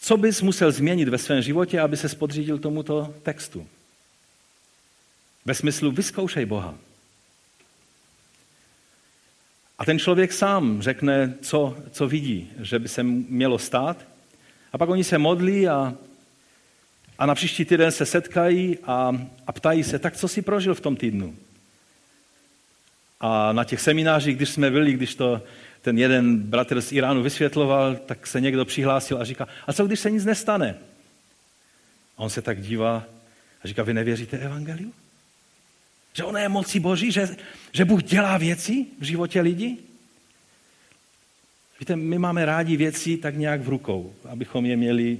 [0.00, 3.66] Co bys musel změnit ve svém životě, aby se spodřídil tomuto textu?
[5.44, 6.74] Ve smyslu vyzkoušej Boha.
[9.78, 14.09] A ten člověk sám řekne, co, co vidí, že by se mělo stát.
[14.72, 15.94] A pak oni se modlí a,
[17.18, 19.12] a na příští týden se setkají a,
[19.46, 21.36] a ptají se, tak co si prožil v tom týdnu?
[23.20, 25.42] A na těch seminářích, když jsme byli, když to
[25.82, 30.00] ten jeden bratr z Iránu vysvětloval, tak se někdo přihlásil a říká, a co když
[30.00, 30.74] se nic nestane?
[32.16, 33.04] A on se tak dívá
[33.64, 34.92] a říká, vy nevěříte evangeliu?
[36.12, 37.28] Že ona je mocí Boží, že,
[37.72, 39.89] že Bůh dělá věci v životě lidí?
[41.80, 45.18] Víte, my máme rádi věci tak nějak v rukou, abychom je měli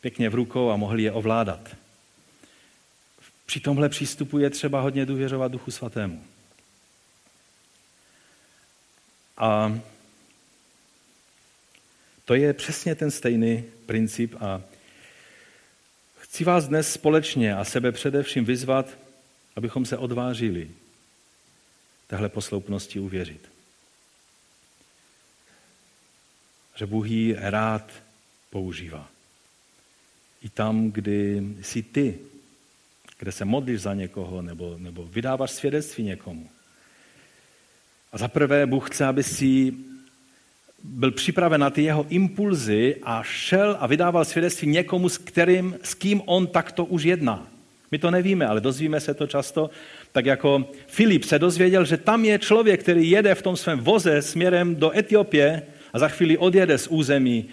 [0.00, 1.76] pěkně v rukou a mohli je ovládat.
[3.46, 6.24] Při tomhle přístupu je třeba hodně důvěřovat Duchu Svatému.
[9.36, 9.80] A
[12.24, 14.62] to je přesně ten stejný princip a
[16.18, 18.98] chci vás dnes společně a sebe především vyzvat,
[19.56, 20.70] abychom se odvážili
[22.06, 23.59] téhle posloupnosti uvěřit.
[26.80, 27.92] Že Bůh ji rád
[28.50, 29.08] používá.
[30.42, 32.18] I tam, kdy jsi ty,
[33.18, 36.48] kde se modlíš za někoho nebo, nebo vydáváš svědectví někomu.
[38.12, 39.74] A za prvé Bůh chce, aby si
[40.82, 45.94] byl připraven na ty jeho impulzy a šel a vydával svědectví někomu, s, kterým, s
[45.94, 47.48] kým on takto už jedná.
[47.90, 49.70] My to nevíme, ale dozvíme se to často.
[50.12, 54.22] Tak jako Filip se dozvěděl, že tam je člověk, který jede v tom svém voze
[54.22, 57.48] směrem do Etiopie a za chvíli odjede z území,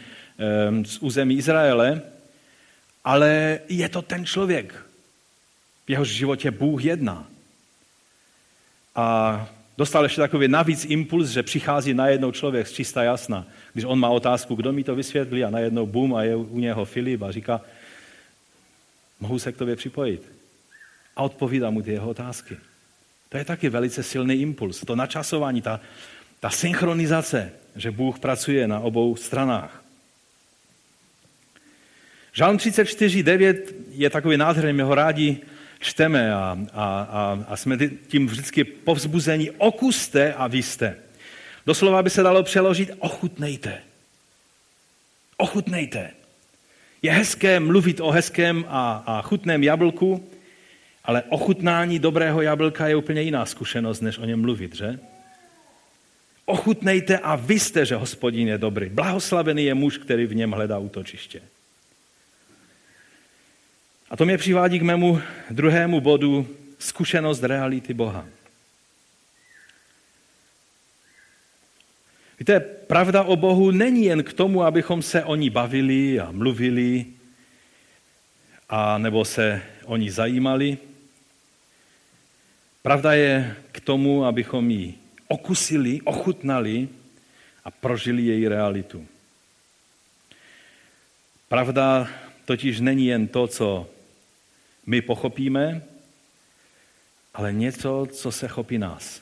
[0.84, 2.02] z území Izraele,
[3.04, 4.86] ale je to ten člověk,
[5.86, 7.28] v jehož životě Bůh jedná.
[8.96, 13.48] A dostal ještě takový navíc impuls, že přichází najednou člověk z čistá jasna.
[13.74, 16.86] Když on má otázku, kdo mi to vysvětlí a najednou bum a je u něho
[16.86, 17.62] Filip a říká,
[19.20, 20.32] mohu se k tobě připojit.
[21.16, 22.58] A odpovídá mu ty jeho otázky.
[23.30, 24.82] To je taky velice silný impuls.
[24.82, 25.80] To načasování, ta,
[26.40, 29.84] ta synchronizace, že Bůh pracuje na obou stranách.
[32.34, 33.56] Žálm 34.9
[33.92, 35.38] je takový nádherný, my ho rádi
[35.80, 39.52] čteme a, a, a, a jsme tím vždycky povzbuzení.
[39.52, 40.96] Okuste a vy jste.
[41.66, 43.82] Doslova by se dalo přeložit ochutnejte.
[45.38, 46.12] Ochutnejte.
[47.02, 50.30] Je hezké mluvit o hezkém a, a chutném jablku,
[51.04, 55.00] ale ochutnání dobrého jablka je úplně jiná zkušenost, než o něm mluvit, že?
[56.50, 58.90] Ochutnejte a vy jste, že hospodin je dobrý.
[58.90, 61.42] Blahoslavený je muž, který v něm hledá útočiště.
[64.10, 66.48] A to mě přivádí k mému druhému bodu,
[66.80, 68.26] zkušenost reality Boha.
[72.40, 77.06] Víte, pravda o Bohu není jen k tomu, abychom se o ní bavili a mluvili,
[78.70, 80.78] a nebo se o ní zajímali.
[82.82, 86.90] Pravda je k tomu, abychom ji okusili, ochutnali
[87.64, 89.08] a prožili její realitu.
[91.50, 92.08] Pravda
[92.46, 93.90] totiž není jen to, co
[94.86, 95.84] my pochopíme,
[97.34, 99.22] ale něco, co se chopí nás.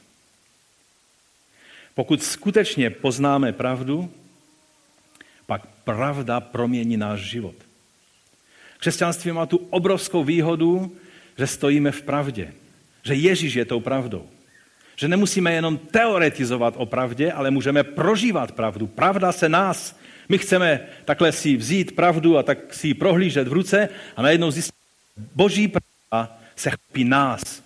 [1.96, 4.14] Pokud skutečně poznáme pravdu,
[5.46, 7.56] pak pravda promění náš život.
[8.78, 10.98] Křesťanství má tu obrovskou výhodu,
[11.38, 12.54] že stojíme v pravdě.
[13.04, 14.30] Že Ježíš je tou pravdou.
[14.96, 18.88] Že nemusíme jenom teoretizovat o pravdě, ale můžeme prožívat pravdu.
[18.88, 20.00] Pravda se nás.
[20.30, 24.52] My chceme takhle si vzít pravdu a tak si ji prohlížet v ruce a najednou
[24.52, 24.76] zjistit,
[25.36, 27.64] boží pravda se chopí nás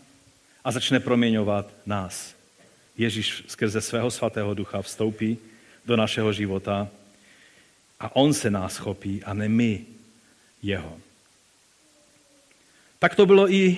[0.64, 2.36] a začne proměňovat nás.
[2.98, 5.38] Ježíš skrze svého svatého ducha vstoupí
[5.86, 6.88] do našeho života
[8.00, 9.86] a on se nás chopí a ne my
[10.64, 10.98] jeho.
[13.00, 13.78] Tak to bylo i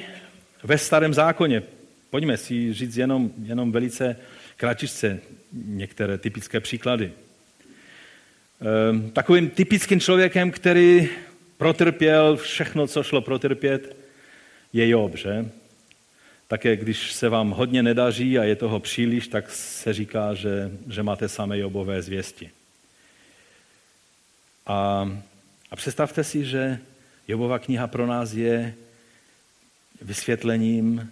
[0.64, 1.64] ve starém zákoně.
[2.12, 4.16] Pojďme si říct jenom, jenom velice
[4.58, 5.20] kratičce
[5.54, 7.12] některé typické příklady.
[8.62, 11.10] Ehm, takovým typickým člověkem, který
[11.58, 13.98] protrpěl všechno, co šlo protrpět,
[14.74, 15.46] je Job, že?
[16.48, 21.04] Také když se vám hodně nedaří a je toho příliš, tak se říká, že, že
[21.04, 22.52] máte samé Jobové zvěsti.
[24.68, 25.10] A,
[25.72, 26.80] a představte si, že
[27.28, 28.74] Jobova kniha pro nás je
[30.02, 31.12] vysvětlením,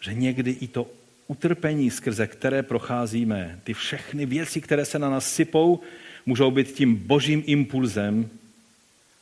[0.00, 0.86] že někdy i to
[1.26, 5.80] utrpení, skrze které procházíme, ty všechny věci, které se na nás sypou,
[6.26, 8.30] můžou být tím božím impulzem,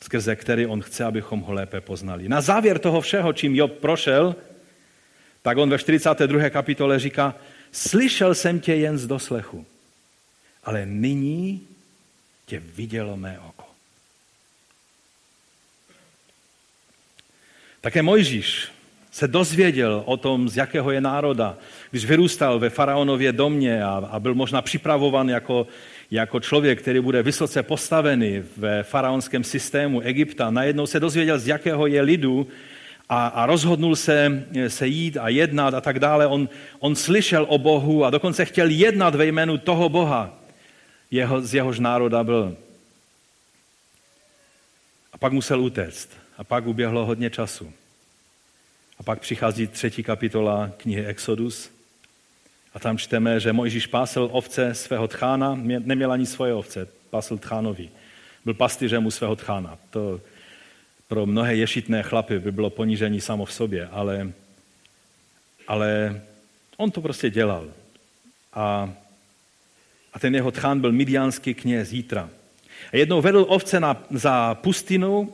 [0.03, 2.29] skrze který on chce, abychom ho lépe poznali.
[2.29, 4.35] Na závěr toho všeho, čím Job prošel,
[5.41, 6.49] tak on ve 42.
[6.49, 7.35] kapitole říká,
[7.71, 9.65] slyšel jsem tě jen z doslechu,
[10.63, 11.67] ale nyní
[12.45, 13.65] tě vidělo mé oko.
[17.81, 18.78] Také Mojžíš
[19.11, 21.57] se dozvěděl o tom, z jakého je národa,
[21.91, 25.67] když vyrůstal ve faraonově domě a, a byl možná připravovan jako,
[26.11, 31.87] jako člověk, který bude vysoce postavený ve faraonském systému Egypta, najednou se dozvěděl, z jakého
[31.87, 32.47] je lidu
[33.09, 36.27] a, a rozhodnul se, se jít a jednat a tak dále.
[36.27, 40.33] On, on slyšel o Bohu a dokonce chtěl jednat ve jménu toho Boha,
[41.11, 42.55] jeho, z jehož národa byl.
[45.13, 46.09] A pak musel utéct.
[46.37, 47.73] A pak uběhlo hodně času.
[48.99, 51.71] A pak přichází třetí kapitola knihy Exodus
[52.73, 57.89] a tam čteme, že Mojžíš pásl ovce svého tchána, neměl ani svoje ovce, pásl tchánovi.
[58.45, 59.77] Byl pastýřem u svého tchána.
[59.89, 60.21] To
[61.07, 64.31] pro mnohé ješitné chlapy by bylo ponížení samo v sobě, ale,
[65.67, 66.21] ale
[66.77, 67.67] on to prostě dělal.
[68.53, 68.93] A,
[70.13, 72.29] a ten jeho tchán byl midianský kněz Jítra.
[72.93, 75.33] A jednou vedl ovce na, za pustinu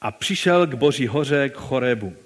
[0.00, 2.23] a přišel k boží hoře, k Chorebu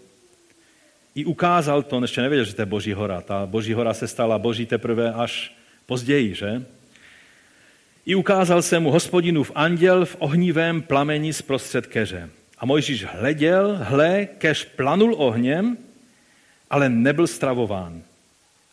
[1.19, 3.21] i ukázal to, on ještě nevěděl, že to je Boží hora.
[3.21, 5.55] Ta Boží hora se stala Boží teprve až
[5.87, 6.67] později, že?
[8.07, 12.31] I ukázal se mu hospodinův anděl v ohnivém plameni zprostřed keře.
[12.59, 15.79] A Mojžíš hleděl, hle, kež planul ohněm,
[16.71, 18.03] ale nebyl stravován.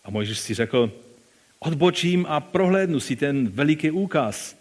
[0.04, 0.92] A Mojžíš si řekl,
[1.60, 4.56] odbočím a prohlédnu si ten veliký úkaz.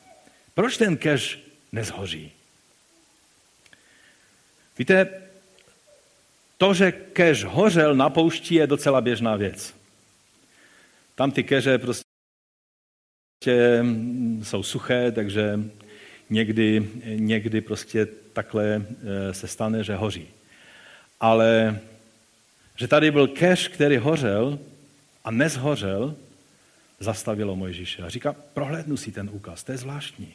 [0.54, 1.38] Proč ten kež
[1.72, 2.32] nezhoří?
[4.78, 5.23] Víte,
[6.58, 9.74] to, že keř hořel na poušti, je docela běžná věc.
[11.14, 12.04] Tam ty keře prostě
[14.42, 15.60] jsou suché, takže
[16.30, 20.28] někdy, někdy prostě takhle eh, se stane, že hoří.
[21.20, 21.80] Ale
[22.76, 24.58] že tady byl keř, který hořel
[25.24, 26.16] a nezhořel,
[27.00, 28.02] zastavilo Mojžíše.
[28.02, 30.34] A říká, prohlédnu si ten úkaz, to je zvláštní.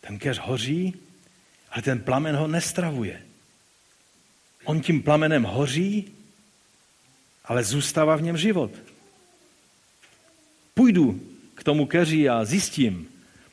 [0.00, 0.94] Ten keř hoří,
[1.70, 3.22] ale ten plamen ho nestravuje.
[4.64, 6.12] On tím plamenem hoří,
[7.44, 8.70] ale zůstává v něm život.
[10.74, 11.20] Půjdu
[11.54, 13.08] k tomu keři a zjistím,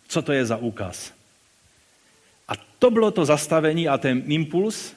[0.08, 1.14] co to je za úkaz.
[2.48, 4.96] A to bylo to zastavení a ten impuls,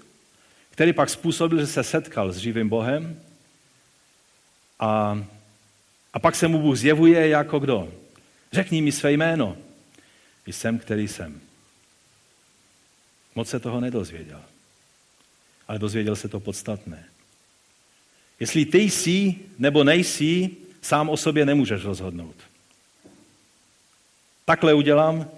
[0.70, 3.20] který pak způsobil, že se setkal s živým Bohem
[4.78, 5.18] a,
[6.12, 7.92] a pak se mu Bůh zjevuje jako kdo?
[8.52, 9.56] Řekni mi své jméno.
[10.46, 11.40] Jsem, který jsem.
[13.34, 14.53] Moc se toho nedozvěděl
[15.68, 17.04] ale dozvěděl se to podstatné.
[18.40, 20.50] Jestli ty jsi nebo nejsi,
[20.82, 22.36] sám o sobě nemůžeš rozhodnout.
[24.44, 25.30] Takhle udělám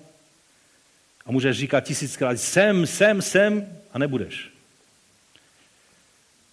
[1.27, 4.51] a můžeš říkat tisíckrát jsem, jsem, jsem a nebudeš.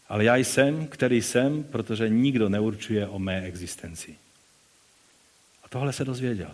[0.09, 4.17] Ale já jsem, který jsem, protože nikdo neurčuje o mé existenci.
[5.63, 6.51] A tohle se dozvěděl.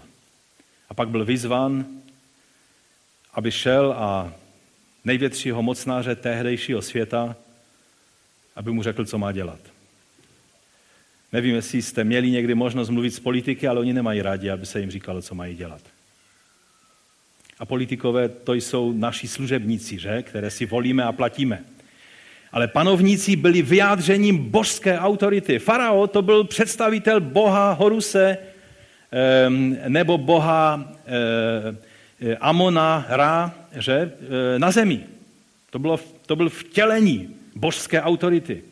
[0.90, 1.86] A pak byl vyzván,
[3.34, 4.34] aby šel a
[5.06, 7.36] největšího mocnáře tehdejšího světa,
[8.56, 9.60] aby mu řekl, co má dělat.
[11.34, 14.80] Nevím, jestli jste měli někdy možnost mluvit s politiky, ale oni nemají rádi, aby se
[14.80, 15.82] jim říkalo, co mají dělat.
[17.60, 20.24] A politikové to jsou naši služebníci, že?
[20.24, 21.64] které si volíme a platíme.
[22.52, 25.60] Ale panovníci byli vyjádřením božské autority.
[25.60, 28.38] Farao to byl představitel boha Horuse,
[29.88, 30.94] nebo boha
[32.40, 34.12] Amona, Ra, že,
[34.58, 35.04] na zemi.
[35.70, 38.64] To, bylo, to byl vtělení božské autority.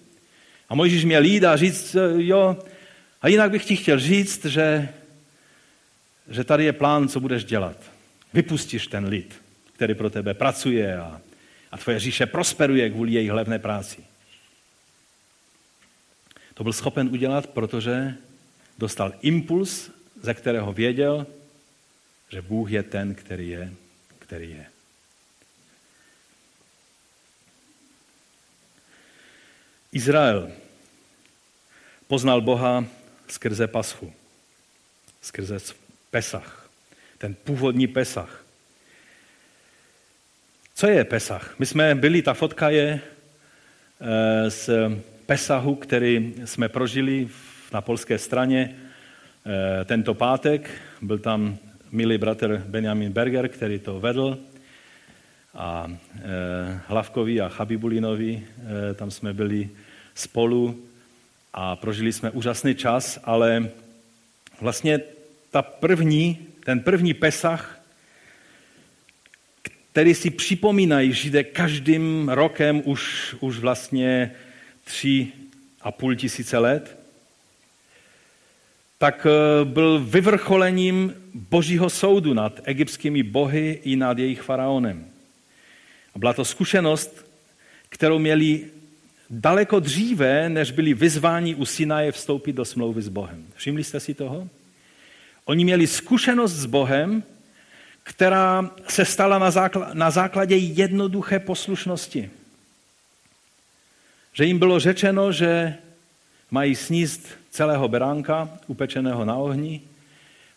[0.70, 2.58] A Mojžíš měl jít a říct, jo,
[3.22, 4.90] a jinak bych ti chtěl říct, že,
[6.30, 7.78] že tady je plán, co budeš dělat.
[8.34, 9.42] Vypustíš ten lid,
[9.76, 11.22] který pro tebe pracuje a,
[11.72, 14.04] a tvoje říše prosperuje kvůli jejich levné práci.
[16.54, 18.16] To byl schopen udělat, protože
[18.78, 19.92] dostal impuls,
[20.22, 21.28] ze kterého věděl,
[22.30, 23.74] že Bůh je ten, který je,
[24.20, 24.66] který je.
[29.92, 30.52] Izrael
[32.08, 32.86] poznal Boha
[33.28, 34.14] skrze Paschu,
[35.22, 35.60] skrze
[36.12, 36.70] Pesach,
[37.18, 38.46] ten původní Pesach.
[40.76, 41.56] Co je Pesach?
[41.60, 43.00] My jsme byli, ta fotka je
[44.02, 44.70] eh, z
[45.26, 47.30] Pesahu, který jsme prožili
[47.74, 50.70] na polské straně eh, tento pátek.
[51.02, 51.58] Byl tam
[51.92, 54.40] milý bratr Benjamin Berger, který to vedl.
[55.58, 58.44] A eh, Hlavkovi a Chabibulinovi,
[58.96, 59.70] tam jsme byli
[60.16, 60.84] spolu
[61.54, 63.70] a prožili jsme úžasný čas, ale
[64.62, 65.00] vlastně
[65.52, 67.82] ta první, ten první Pesach,
[69.92, 74.32] který si připomínají Židé každým rokem už, už vlastně
[74.84, 75.28] tři
[75.82, 76.98] a půl tisíce let,
[78.98, 85.06] tak eh, byl vyvrcholením božího soudu nad egyptskými bohy i nad jejich faraonem.
[86.18, 87.26] A byla to zkušenost,
[87.90, 88.66] kterou měli
[89.30, 93.46] daleko dříve, než byli vyzváni u Sinaje vstoupit do smlouvy s Bohem.
[93.56, 94.50] Všimli jste si toho?
[95.46, 97.24] Oni měli zkušenost s Bohem,
[98.04, 99.52] která se stala
[99.94, 102.32] na, základě jednoduché poslušnosti.
[104.34, 105.76] Že jim bylo řečeno, že
[106.52, 109.82] mají sníst celého beránka, upečeného na ohni,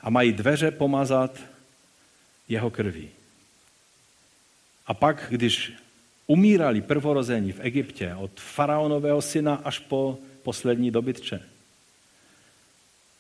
[0.01, 1.41] a mají dveře pomazat
[2.49, 3.20] jeho krví.
[4.87, 5.73] A pak, když
[6.27, 11.43] umírali prvorození v Egyptě od faraonového syna až po poslední dobytče,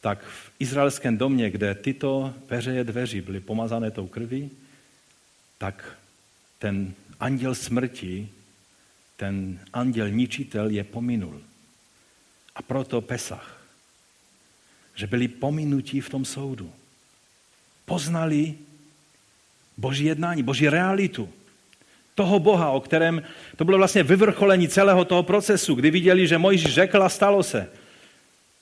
[0.00, 4.50] tak v izraelském domě, kde tyto veřeje dveří byly pomazané tou krví,
[5.58, 5.98] tak
[6.58, 8.28] ten anděl smrti
[9.20, 11.40] ten anděl ničitel je pominul.
[12.56, 13.60] A proto Pesach.
[14.94, 16.72] Že byli pominutí v tom soudu.
[17.84, 18.54] Poznali
[19.76, 21.28] boží jednání, boží realitu.
[22.14, 23.22] Toho Boha, o kterém
[23.56, 27.68] to bylo vlastně vyvrcholení celého toho procesu, kdy viděli, že Mojžíš řekl a stalo se.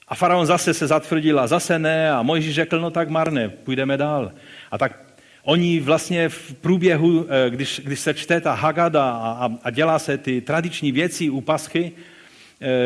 [0.08, 3.96] A faraon zase se zatvrdil a zase ne a Mojžíš řekl, no tak marné, půjdeme
[3.96, 4.32] dál.
[4.70, 5.08] A tak
[5.48, 10.18] Oni vlastně v průběhu, eh, když, když se čte ta Hagada a, a dělá se
[10.18, 11.92] ty tradiční věci u paschy,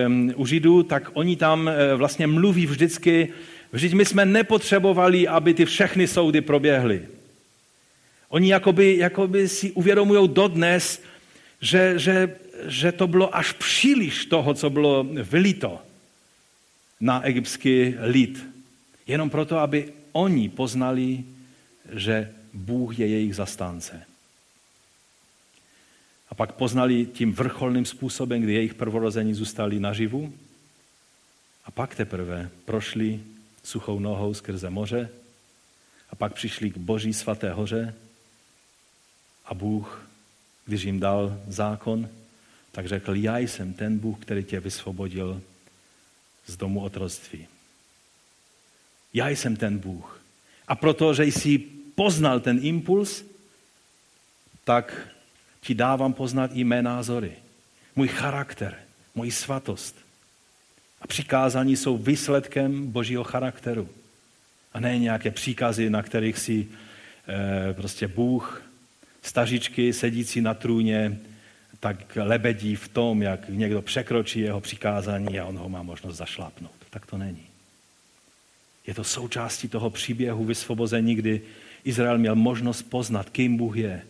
[0.07, 3.29] um, u Židů, tak oni tam eh, vlastně mluví vždycky,
[3.73, 7.03] vždyť my jsme nepotřebovali, aby ty všechny soudy proběhly.
[8.33, 11.03] Oni jakoby, jakoby si uvědomují dodnes,
[11.61, 15.81] že, že, že to bylo až příliš toho, co bylo vylito
[17.01, 18.45] na egyptský lid.
[19.07, 21.25] Jenom proto, aby oni poznali,
[21.93, 24.03] že Bůh je jejich zastánce.
[26.29, 30.33] A pak poznali tím vrcholným způsobem, kdy jejich prvorození zůstali naživu.
[31.65, 33.21] A pak teprve prošli
[33.63, 35.09] suchou nohou skrze moře
[36.11, 37.95] a pak přišli k Boží svaté hoře
[39.53, 40.09] a Bůh,
[40.65, 42.09] když jim dal zákon,
[42.73, 45.43] tak řekl, já jsem ten Bůh, který tě vysvobodil
[46.47, 47.47] z domu otroctví.
[49.15, 50.21] Já jsem ten Bůh.
[50.69, 51.59] A protože jsi
[51.95, 53.25] poznal ten impuls,
[54.65, 55.09] tak
[55.61, 57.37] ti dávám poznat i mé názory,
[57.97, 58.79] můj charakter,
[59.15, 59.97] můj svatost.
[61.01, 63.89] A přikázání jsou výsledkem božího charakteru.
[64.73, 66.69] A ne nějaké příkazy, na kterých si
[67.29, 68.72] e, prostě Bůh,
[69.23, 71.19] stažičky sedící na trůně,
[71.81, 76.73] tak lebedí v tom, jak někdo překročí jeho přikázání a on ho má možnost zašlápnout.
[76.91, 77.47] Tak to není.
[78.87, 81.43] Je to součástí toho příběhu vysvobození, kdy
[81.85, 84.03] Izrael měl možnost poznat, kým Bůh je.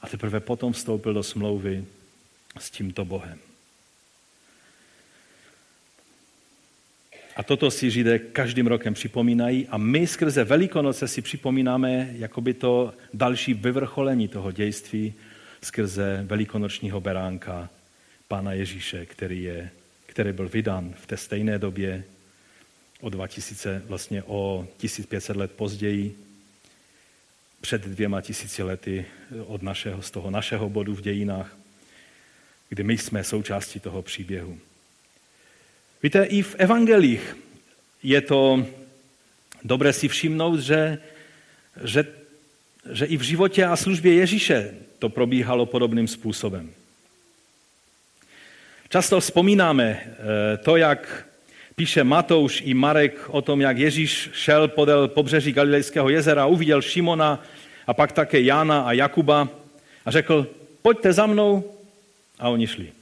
[0.00, 1.84] A teprve potom vstoupil do smlouvy
[2.58, 3.38] s tímto Bohem.
[7.36, 12.94] A toto si Židé každým rokem připomínají a my skrze Velikonoce si připomínáme jakoby to
[13.14, 15.14] další vyvrcholení toho dějství
[15.62, 17.70] skrze velikonočního beránka
[18.28, 19.70] Pána Ježíše, který, je,
[20.06, 22.04] který byl vydán v té stejné době
[23.00, 26.16] o 2000, vlastně o 1500 let později
[27.60, 29.04] před dvěma tisíci lety
[29.46, 31.56] od našeho, z toho našeho bodu v dějinách,
[32.68, 34.58] kdy my jsme součástí toho příběhu.
[36.02, 37.36] Víte, i v evangelích
[38.02, 38.66] je to
[39.64, 40.98] dobré si všimnout, že,
[41.84, 42.04] že,
[42.92, 46.70] že i v životě a službě Ježíše to probíhalo podobným způsobem.
[48.88, 51.26] Často vzpomínáme eh, to, jak
[51.76, 57.42] píše Matouš i Marek o tom, jak Ježíš šel podél pobřeží Galilejského jezera, uviděl Šimona
[57.86, 59.48] a pak také Jana a Jakuba
[60.04, 60.46] a řekl,
[60.82, 61.72] pojďte za mnou.
[62.38, 62.92] A oni šli.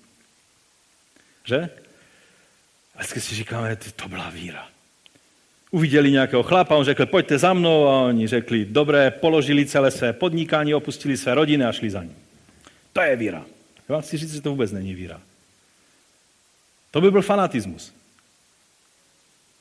[1.45, 1.69] Že?
[3.05, 4.69] Vždycky si říkáme, to byla víra.
[5.71, 10.13] Uviděli nějakého chlapa, on řekl, pojďte za mnou a oni řekli, dobré, položili celé své
[10.13, 12.17] podnikání, opustili své rodiny a šli za ním.
[12.93, 13.45] To je víra.
[13.89, 15.21] Já vám chci říct, že to vůbec není víra.
[16.91, 17.93] To by byl fanatismus.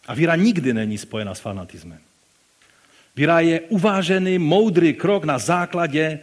[0.08, 2.00] A víra nikdy není spojena s fanatismem.
[3.16, 6.20] Víra je uvážený, moudrý krok na základě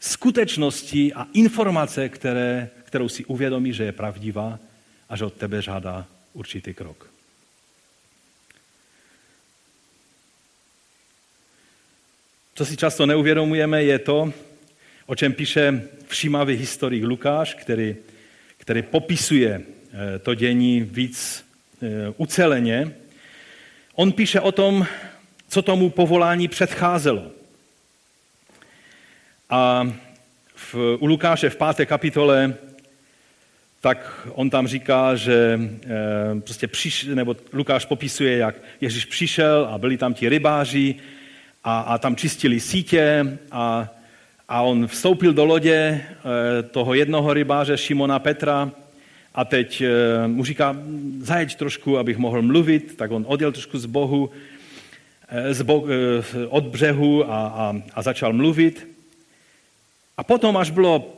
[0.00, 4.58] skutečnosti a informace, které, kterou si uvědomí, že je pravdivá
[5.08, 7.10] a že od tebe žádá určitý krok.
[12.54, 14.32] Co si často neuvědomujeme, je to,
[15.06, 17.96] o čem píše všímavý historik Lukáš, který,
[18.56, 21.44] který popisuje eh, to dění víc
[21.82, 22.96] eh, uceleně.
[23.94, 24.86] On píše o tom,
[25.48, 27.30] co tomu povolání předcházelo.
[29.50, 29.92] A
[30.54, 32.54] v, u Lukáše v páté kapitole
[33.80, 39.78] tak on tam říká, že e, prostě přiš, nebo Lukáš popisuje, jak Ježíš přišel a
[39.78, 40.94] byli tam ti rybáři
[41.64, 43.88] a, a tam čistili sítě a,
[44.48, 46.02] a on vstoupil do lodě e,
[46.62, 48.70] toho jednoho rybáře Šimona Petra
[49.34, 50.76] a teď e, mu říká,
[51.20, 54.30] zajeď trošku, abych mohl mluvit, tak on odjel trošku z Bohu,
[55.50, 55.84] z bo,
[56.48, 58.88] od břehu a, a, a začal mluvit.
[60.16, 61.17] A potom, až bylo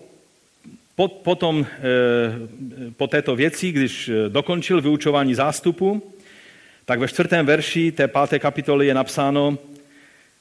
[0.94, 1.66] po, potom,
[2.96, 6.14] po této věci, když dokončil vyučování zástupu,
[6.84, 9.58] tak ve čtvrtém verši té páté kapitoly je napsáno,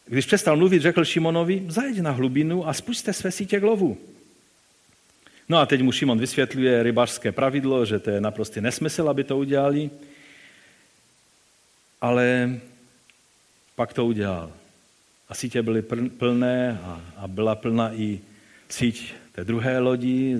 [0.06, 3.97] když přestal mluvit, řekl Šimonovi, zajeď na hlubinu a spuste své sítě k lovu.
[5.50, 9.38] No a teď mu Šimon vysvětluje rybařské pravidlo, že to je naprostý nesmysl, aby to
[9.38, 9.89] udělali.
[12.02, 12.60] Ale
[13.76, 14.52] pak to udělal.
[15.30, 15.82] A sítě byly
[16.18, 16.80] plné
[17.18, 18.20] a byla plná i
[18.70, 20.36] síť té druhé lodi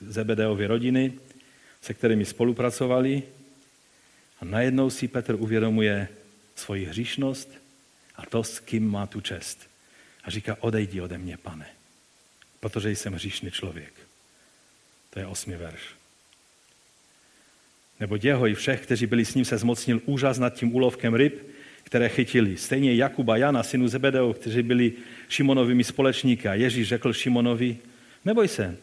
[0.00, 1.12] Zebedeovy rodiny,
[1.82, 3.22] se kterými spolupracovali.
[4.40, 6.08] A najednou si Petr uvědomuje
[6.54, 7.50] svoji hříšnost
[8.16, 9.70] a to, s kým má tu čest.
[10.24, 11.66] A říká, odejdi ode mě, pane,
[12.60, 13.92] protože jsem hříšný člověk.
[15.10, 15.82] To je osmi verš.
[18.00, 21.42] Nebo jeho i všech, kteří byli s ním, se zmocnil úžas nad tím úlovkem ryb,
[21.88, 22.56] které chytili.
[22.56, 24.92] Stejně Jakuba, Jana, synu Zebedeo, kteří byli
[25.28, 26.48] Šimonovými společníky.
[26.48, 27.76] A Ježíš řekl Šimonovi,
[28.24, 28.76] neboj se,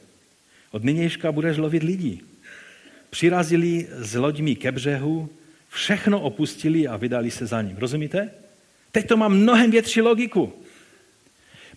[0.71, 2.21] od nynějška budeš lovit lidí.
[3.09, 5.29] Přirazili s loďmi ke břehu,
[5.69, 7.77] všechno opustili a vydali se za ním.
[7.77, 8.29] Rozumíte?
[8.91, 10.53] Teď to má mnohem větší logiku.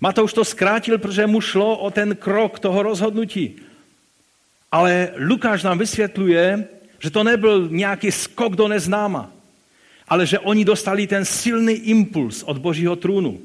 [0.00, 3.56] Matouš to zkrátil, protože mu šlo o ten krok toho rozhodnutí.
[4.72, 6.64] Ale Lukáš nám vysvětluje,
[6.98, 9.37] že to nebyl nějaký skok do neznáma
[10.08, 13.40] ale že oni dostali ten silný impuls od božího trůnu,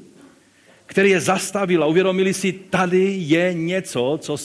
[0.86, 4.36] který je zastavil a uvědomili si, tady je něco, co,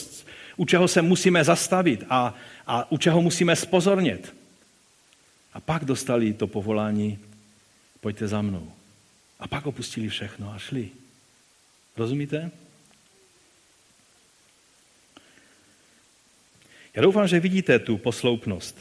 [0.56, 2.34] u čeho se musíme zastavit a,
[2.66, 4.34] a u čeho musíme spozornět.
[5.52, 7.18] A pak dostali to povolání,
[8.00, 8.72] pojďte za mnou.
[9.40, 10.88] A pak opustili všechno a šli.
[11.96, 12.50] Rozumíte?
[16.94, 18.78] Já doufám, že vidíte tu posloupnost.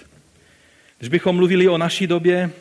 [0.98, 2.52] Když bychom mluvili o naší době,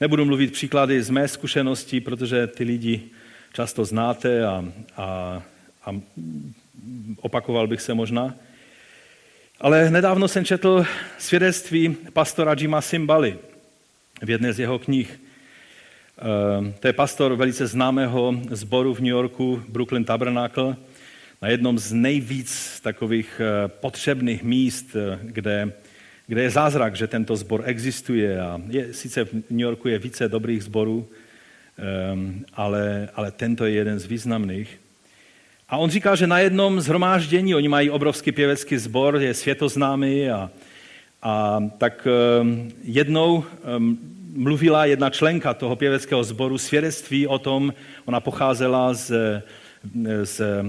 [0.00, 3.02] Nebudu mluvit příklady z mé zkušenosti, protože ty lidi
[3.52, 4.64] často znáte a,
[4.96, 5.42] a,
[5.84, 6.00] a
[7.16, 8.34] opakoval bych se možná.
[9.60, 10.86] Ale nedávno jsem četl
[11.18, 13.38] svědectví pastora Jima Simbali
[14.22, 15.20] v jedné z jeho knih.
[16.18, 20.76] Ehm, to je pastor velice známého sboru v New Yorku, Brooklyn Tabernacle,
[21.42, 25.72] na jednom z nejvíc takových eh, potřebných míst, eh, kde
[26.30, 28.40] kde je zázrak, že tento zbor existuje.
[28.40, 33.74] A je, sice v New Yorku je více dobrých zborů, um, ale, ale tento je
[33.74, 34.80] jeden z významných.
[35.68, 40.50] A on říkal, že na jednom zhromáždění, oni mají obrovský pěvecký sbor, je světoznámý a,
[41.22, 43.44] a tak um, jednou
[43.76, 43.98] um,
[44.34, 47.74] mluvila jedna členka toho pěveckého sboru svědectví o tom,
[48.04, 49.42] ona pocházela z
[50.24, 50.64] z eh,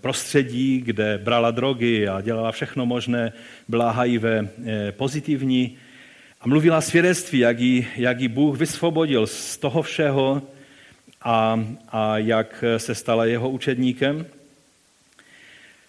[0.00, 3.32] prostředí, kde brala drogy a dělala všechno možné,
[3.68, 5.76] byla HIV eh, pozitivní
[6.40, 10.42] a mluvila svědectví, jak ji, jak ji Bůh vysvobodil z toho všeho
[11.22, 14.26] a, a jak se stala jeho učedníkem.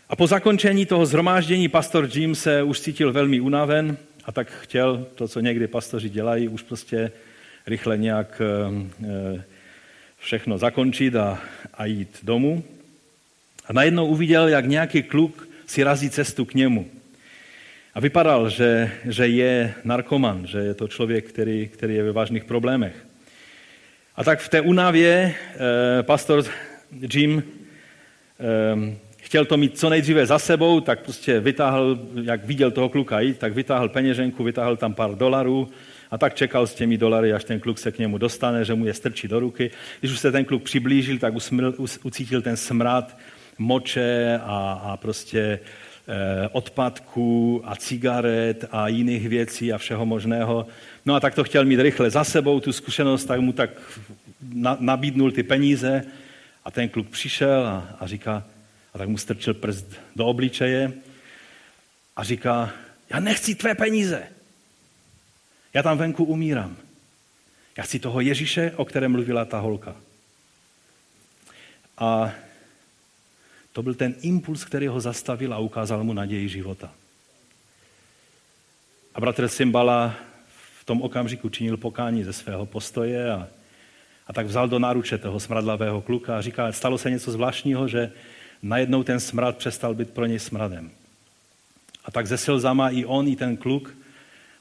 [0.09, 5.07] A po zakončení toho zhromáždění pastor Jim se už cítil velmi unaven a tak chtěl
[5.15, 7.11] to, co někdy pastoři dělají, už prostě
[7.67, 8.41] rychle nějak
[10.23, 11.39] všechno zakončit a,
[11.73, 12.63] a jít domů.
[13.65, 16.87] A najednou uviděl, jak nějaký kluk si razí cestu k němu.
[17.93, 22.43] A vypadal, že, že je narkoman, že je to člověk, který, který je ve vážných
[22.43, 23.05] problémech.
[24.15, 26.43] A tak v té únavě eh, pastor
[27.13, 28.95] Jim eh,
[29.33, 33.37] chtěl to mít co nejdříve za sebou, tak prostě vytáhl, jak viděl toho kluka jít,
[33.37, 35.69] tak vytáhl peněženku, vytáhl tam pár dolarů
[36.11, 38.85] a tak čekal s těmi dolary, až ten kluk se k němu dostane, že mu
[38.85, 39.71] je strčí do ruky.
[39.99, 41.73] Když už se ten kluk přiblížil, tak usmil,
[42.03, 43.17] ucítil ten smrad
[43.57, 45.59] moče a, a prostě
[46.07, 50.67] eh, odpadků a cigaret a jiných věcí a všeho možného.
[51.05, 53.69] No a tak to chtěl mít rychle za sebou, tu zkušenost, tak mu tak
[54.53, 56.03] na, nabídnul ty peníze
[56.65, 58.43] a ten kluk přišel a, a říká,
[58.93, 59.85] a tak mu strčil prst
[60.15, 60.93] do obličeje
[62.15, 62.73] a říká,
[63.09, 64.23] já nechci tvé peníze.
[65.73, 66.77] Já tam venku umírám.
[67.77, 69.95] Já chci toho Ježíše, o kterém mluvila ta holka.
[71.97, 72.31] A
[73.71, 76.91] to byl ten impuls, který ho zastavil a ukázal mu naději života.
[79.15, 80.15] A bratr Simbala
[80.79, 83.47] v tom okamžiku činil pokání ze svého postoje a,
[84.27, 88.11] a tak vzal do náruče toho smradlavého kluka a říká, stalo se něco zvláštního, že
[88.63, 90.91] najednou ten smrad přestal být pro něj smradem.
[92.05, 93.95] A tak ze slzama i on, i ten kluk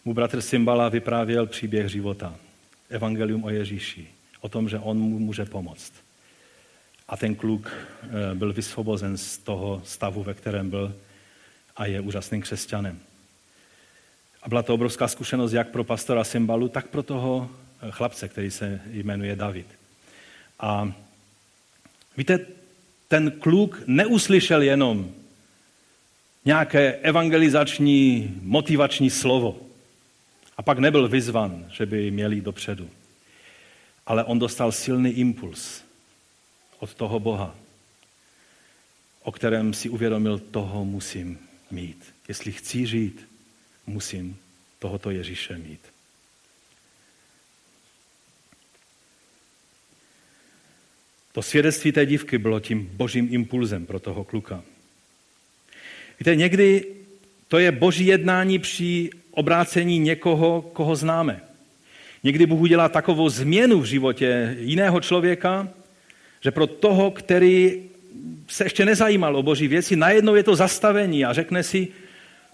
[0.05, 2.35] mu bratr Simbala vyprávěl příběh života.
[2.91, 4.09] Evangelium o Ježíši.
[4.41, 5.93] O tom, že on mu může pomoct.
[7.09, 10.95] A ten kluk eh, byl vysvobozen z toho stavu, ve kterém byl
[11.77, 12.99] a je úžasným křesťanem.
[14.43, 17.51] A byla to obrovská zkušenost jak pro pastora Simbalu, tak pro toho
[17.83, 19.67] eh, chlapce, který se jmenuje David.
[20.61, 20.93] A
[22.17, 22.47] víte,
[23.13, 25.13] ten kluk neuslyšel jenom
[26.45, 29.61] nějaké evangelizační, motivační slovo.
[30.57, 32.91] A pak nebyl vyzvan, že by měli dopředu.
[34.07, 35.85] Ale on dostal silný impuls
[36.79, 37.55] od toho Boha,
[39.23, 41.39] o kterém si uvědomil, toho musím
[41.71, 42.15] mít.
[42.29, 43.29] Jestli chci žít,
[43.87, 44.37] musím
[44.79, 45.92] tohoto Ježíše mít.
[51.33, 54.63] To svědectví té dívky bylo tím božím impulzem pro toho kluka.
[56.21, 56.85] Víte, někdy
[57.49, 61.41] to je boží jednání při obrácení někoho, koho známe.
[62.23, 65.69] Někdy Bůh udělá takovou změnu v životě jiného člověka,
[66.41, 67.83] že pro toho, který
[68.49, 71.89] se ještě nezajímal o boží věci, najednou je to zastavení a řekne si,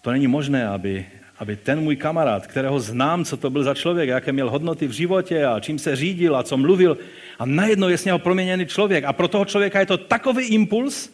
[0.03, 1.07] to není možné, aby,
[1.39, 4.93] aby ten můj kamarád, kterého znám, co to byl za člověk, jaké měl hodnoty v
[4.93, 6.99] životě a čím se řídil a co mluvil,
[7.39, 9.05] a najednou je z něho proměněný člověk.
[9.05, 11.11] A pro toho člověka je to takový impuls,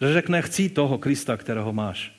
[0.00, 2.12] že řekne, chci toho Krista, kterého máš.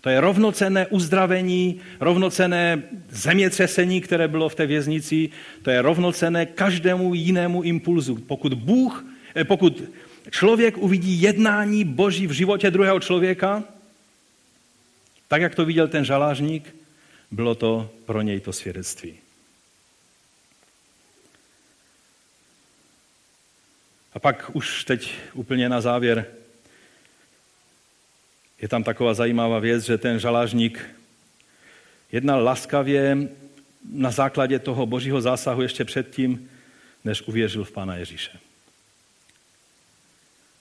[0.00, 5.30] To je rovnocené uzdravení, rovnocené zemětřesení, které bylo v té věznici.
[5.62, 8.16] To je rovnocené každému jinému impulzu.
[8.26, 9.82] Pokud Bůh, eh, pokud
[10.30, 13.64] člověk uvidí jednání Boží v životě druhého člověka,
[15.32, 16.76] tak jak to viděl ten žalářník,
[17.30, 19.14] bylo to pro něj to svědectví.
[24.14, 26.26] A pak už teď úplně na závěr
[28.60, 30.84] je tam taková zajímavá věc, že ten žalážník
[32.12, 33.28] jednal laskavě
[33.92, 36.50] na základě toho božího zásahu ještě předtím,
[37.04, 38.38] než uvěřil v Pána Ježíše.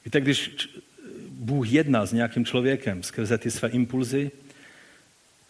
[0.06, 0.70] Víte, když
[1.30, 4.32] Bůh jedná s nějakým člověkem skrze ty své impulzy,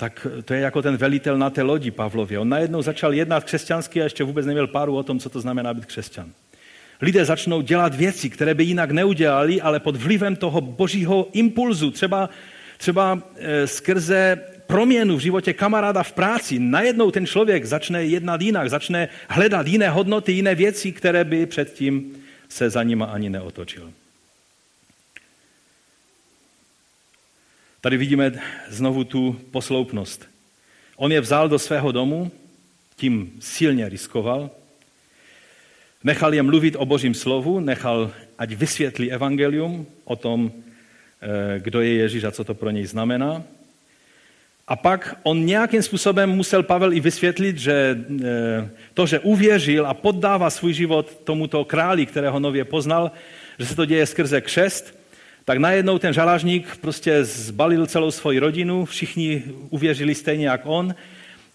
[0.02, 2.40] tak to je jako ten velitel na té lodi Pavlově.
[2.40, 5.74] On najednou začal jednat křesťansky a ještě vůbec neměl páru o tom, co to znamená
[5.74, 6.32] být křesťan.
[7.02, 12.30] Lidé začnou dělat věci, které by jinak neudělali, ale pod vlivem toho božího impulzu, třeba,
[12.78, 14.38] třeba e, skrze
[14.68, 19.90] proměnu v životě kamaráda v práci, najednou ten člověk začne jednat jinak, začne hledat jiné
[19.90, 22.16] hodnoty, jiné věci, které by předtím
[22.50, 24.01] se za nima ani neotočil.
[27.82, 28.32] Tady vidíme
[28.70, 30.30] znovu tu posloupnost.
[30.96, 32.32] On je vzal do svého domu,
[32.96, 34.50] tím silně riskoval,
[36.04, 41.94] nechal je mluvit o božím slovu, nechal, ať vysvětlí evangelium o tom, eh, kdo je
[41.94, 43.44] Ježíš a co to pro něj znamená.
[44.68, 49.94] A pak on nějakým způsobem musel Pavel i vysvětlit, že eh, to, že uvěřil a
[49.94, 53.12] poddává svůj život tomuto králi, kterého nově poznal,
[53.60, 55.01] že se to děje skrze křest,
[55.46, 60.96] tak najednou ten žalážník prostě zbalil celou svoji rodinu, všichni uvěřili stejně jak on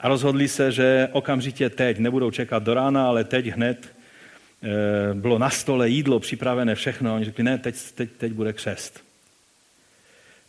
[0.00, 3.86] a rozhodli se, že okamžitě teď, nebudou čekat do rána, ale teď hned
[4.62, 7.14] eh, bylo na stole jídlo připravené, všechno.
[7.14, 9.04] Oni řekli, ne, teď, teď, teď bude křest.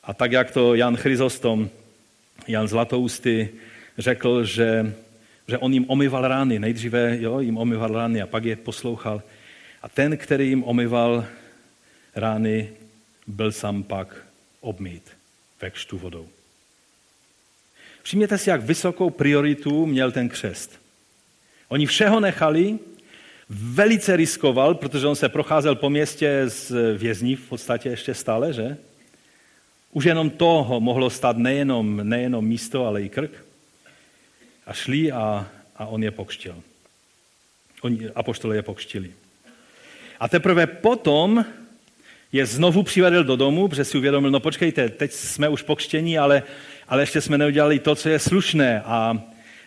[0.04, 1.70] A tak, jak to Jan Chryzostom,
[2.48, 3.50] Jan Zlatousty
[3.98, 4.94] řekl, že,
[5.48, 6.60] že on jim omyval rány.
[6.60, 9.22] Nejdříve jo, jim omyval rány a pak je poslouchal.
[9.82, 11.26] A ten, který jim omyval
[12.16, 12.70] rány,
[13.28, 14.28] byl sám pak
[14.62, 15.04] obmít
[15.62, 16.30] ve kštu vodou.
[18.04, 20.80] Všimněte si, jak vysokou prioritu měl ten křest.
[21.68, 22.80] Oni všeho nechali,
[23.50, 28.78] velice riskoval, protože on se procházel po městě z vězní v podstatě ještě stále, že?
[29.92, 33.32] Už jenom toho mohlo stát nejenom, nejenom místo, ale i krk.
[34.66, 36.56] A šli a, a on je pokštil.
[37.82, 39.14] Oni, apoštole je pokštili.
[40.20, 41.46] A teprve potom
[42.32, 46.44] je znovu přivedl do domu, protože si uvědomil, no počkejte, teď jsme už pokštění, ale,
[46.88, 49.24] ale ještě jsme neudělali to, co je slušné a,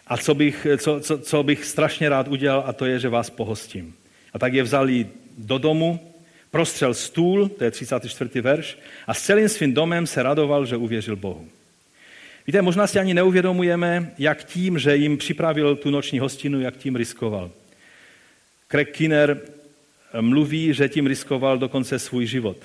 [0.07, 3.31] a co, bych, co, co, co bych strašně rád udělal, a to je, že vás
[3.31, 3.95] pohostím.
[4.33, 5.07] A tak je vzali
[5.39, 6.13] do domu,
[6.51, 8.41] prostřel stůl, to je 34.
[8.41, 11.49] verš, a s celým svým domem se radoval, že uvěřil Bohu.
[12.47, 16.97] Víte, možná si ani neuvědomujeme, jak tím, že jim připravil tu noční hostinu, jak tím
[16.97, 17.51] riskoval.
[18.71, 19.41] Craig Kinner
[20.21, 22.57] mluví, že tím riskoval dokonce svůj život.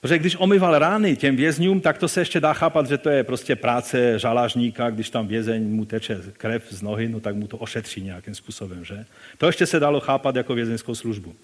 [0.00, 3.24] Protože když omyval rány těm vězňům, tak to se ještě dá chápat, že to je
[3.24, 7.56] prostě práce žalážníka, když tam vězeň mu teče krev z nohy, no tak mu to
[7.56, 9.04] ošetří nějakým způsobem, že?
[9.38, 11.34] To ještě se dalo chápat jako vězeňskou službu.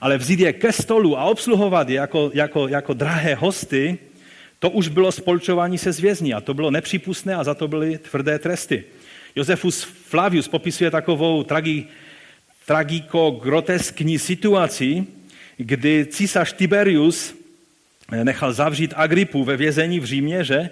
[0.00, 3.98] Ale vzít je ke stolu a obsluhovat je jako, jako, jako drahé hosty,
[4.58, 7.98] to už bylo spolčování se z vězní a to bylo nepřípustné a za to byly
[7.98, 8.84] tvrdé tresty.
[9.36, 11.86] Josefus Flavius popisuje takovou tragi,
[12.70, 15.04] tragiko-groteskní situaci,
[15.56, 17.34] kdy císař Tiberius
[18.22, 20.70] nechal zavřít Agripu ve vězení v Římě, že?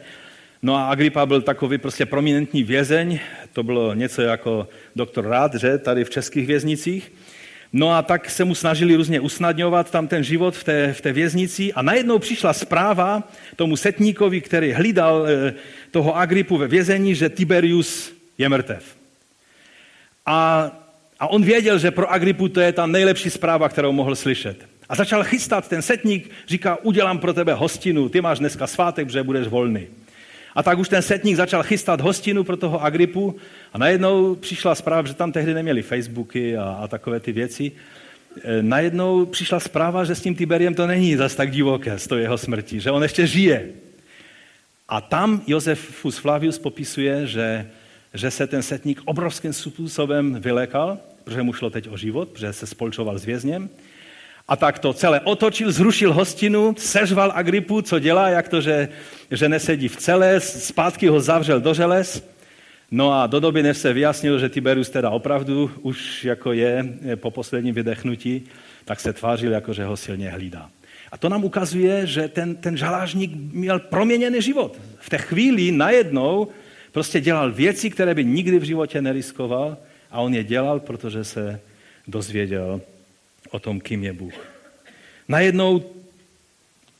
[0.62, 3.18] No a Agripa byl takový prostě prominentní vězeň,
[3.52, 5.78] to bylo něco jako doktor Rád, že?
[5.78, 7.12] Tady v českých věznicích.
[7.72, 11.12] No a tak se mu snažili různě usnadňovat tam ten život v té, v té
[11.12, 15.54] věznici a najednou přišla zpráva tomu setníkovi, který hlídal eh,
[15.90, 18.84] toho Agripu ve vězení, že Tiberius je mrtev.
[20.26, 20.70] A,
[21.20, 24.66] a on věděl, že pro Agripu to je ta nejlepší zpráva, kterou mohl slyšet.
[24.88, 29.22] A začal chystat ten setník, říká, udělám pro tebe hostinu, ty máš dneska svátek, protože
[29.22, 29.86] budeš volný.
[30.54, 33.36] A tak už ten setník začal chystat hostinu pro toho Agripu
[33.72, 37.72] a najednou přišla zpráva, že tam tehdy neměli Facebooky a, a takové ty věci.
[38.42, 42.18] E, najednou přišla zpráva, že s tím Tiberiem to není zas tak divoké z toho
[42.18, 43.68] jeho smrti, že on ještě žije.
[44.88, 47.66] A tam Josefus Flavius popisuje, že,
[48.14, 52.66] že se ten setník obrovským způsobem vylekal, protože mu šlo teď o život, protože se
[52.66, 53.70] spolčoval s vězněm
[54.48, 58.88] a tak to celé otočil, zrušil hostinu, seřval Agripu, co dělá, jak to, že,
[59.30, 62.28] že nesedí v celé, zpátky ho zavřel do želez.
[62.90, 66.84] No a do doby, než se vyjasnil, že Tiberius teda opravdu už jako je
[67.16, 68.44] po posledním vydechnutí,
[68.84, 70.70] tak se tvářil, jako že ho silně hlídá.
[71.12, 74.76] A to nám ukazuje, že ten, ten žalážník měl proměněný život.
[75.00, 76.48] V té chvíli najednou
[76.98, 79.78] prostě dělal věci, které by nikdy v životě neriskoval
[80.10, 81.60] a on je dělal, protože se
[82.08, 82.80] dozvěděl
[83.50, 84.34] o tom, kým je Bůh.
[85.28, 85.94] Najednou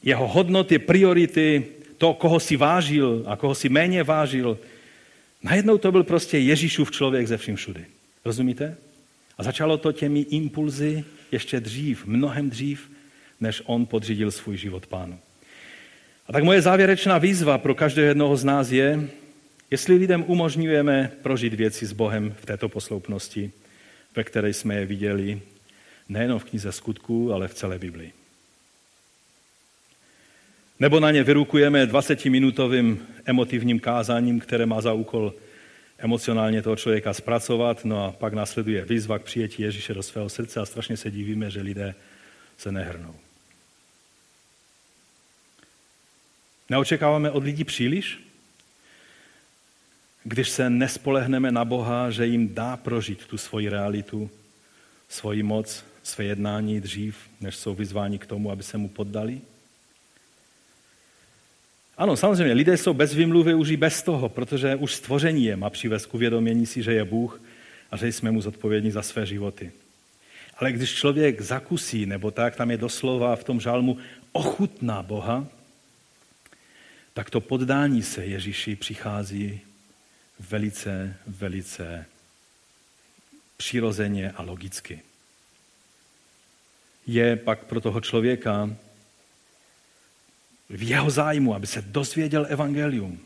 [0.02, 1.66] jeho hodnoty, priority,
[1.98, 4.58] to, koho si vážil a koho si méně vážil,
[5.42, 7.84] najednou to byl prostě Ježíšův člověk ze vším všudy.
[8.24, 8.76] Rozumíte?
[9.38, 12.90] A začalo to těmi impulzy ještě dřív, mnohem dřív,
[13.40, 15.18] než on podřídil svůj život pánu.
[16.28, 19.10] A tak moje závěrečná výzva pro každého jednoho z nás je,
[19.70, 23.52] jestli lidem umožňujeme prožít věci s Bohem v této posloupnosti,
[24.16, 25.40] ve které jsme je viděli
[26.08, 28.12] Nejenom v knize skutků, ale v celé Biblii.
[30.80, 35.34] Nebo na ně vyrukujeme 20-minutovým emotivním kázáním, které má za úkol
[35.98, 40.60] emocionálně toho člověka zpracovat, no a pak následuje výzva k přijetí Ježíše do svého srdce
[40.60, 41.94] a strašně se divíme, že lidé
[42.56, 43.14] se nehrnou.
[46.70, 48.27] Neočekáváme od lidí příliš?
[50.28, 54.30] Když se nespolehneme na Boha, že jim dá prožít tu svoji realitu,
[55.08, 59.40] svoji moc, své jednání dřív, než jsou vyzváni k tomu, aby se mu poddali?
[61.96, 65.70] Ano, samozřejmě, lidé jsou bez vymluvy už i bez toho, protože už stvoření je má
[65.70, 67.40] přivést k uvědomění si, že je Bůh
[67.90, 69.72] a že jsme mu zodpovědní za své životy.
[70.56, 73.98] Ale když člověk zakusí, nebo tak, tam je doslova v tom žálmu,
[74.32, 75.46] ochutná Boha,
[77.14, 79.60] tak to poddání se Ježíši přichází
[80.40, 82.06] velice, velice
[83.56, 85.02] přirozeně a logicky
[87.08, 88.70] je pak pro toho člověka
[90.70, 93.20] v jeho zájmu, aby se dozvěděl evangelium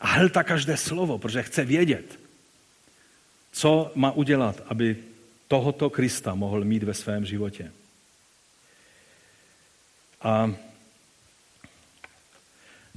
[0.00, 2.18] a hlta každé slovo, protože chce vědět,
[3.52, 4.96] co má udělat, aby
[5.48, 7.72] tohoto Krista mohl mít ve svém životě.
[10.22, 10.54] A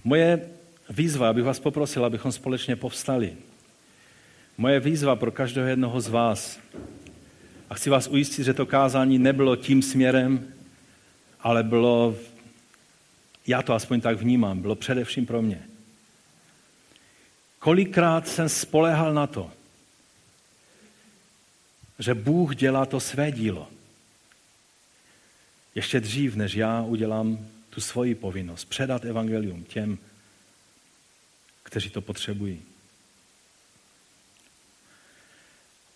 [0.04, 0.50] moje
[0.90, 3.38] výzva, abych vás poprosil, abychom společně povstali
[4.62, 6.60] Moje výzva pro každého jednoho z vás,
[7.70, 10.54] a chci vás ujistit, že to kázání nebylo tím směrem,
[11.40, 12.18] ale bylo,
[13.48, 15.68] já to aspoň tak vnímám, bylo především pro mě.
[17.60, 19.52] Kolikrát jsem spolehal na to,
[22.00, 23.68] že Bůh dělá to své dílo.
[25.76, 29.98] Ještě dřív, než já udělám tu svoji povinnost, předat evangelium těm,
[31.64, 32.71] kteří to potřebují.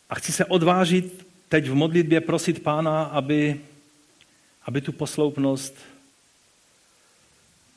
[0.09, 3.61] A chci se odvážit teď v modlitbě prosit Pána, aby,
[4.65, 5.75] aby tu posloupnost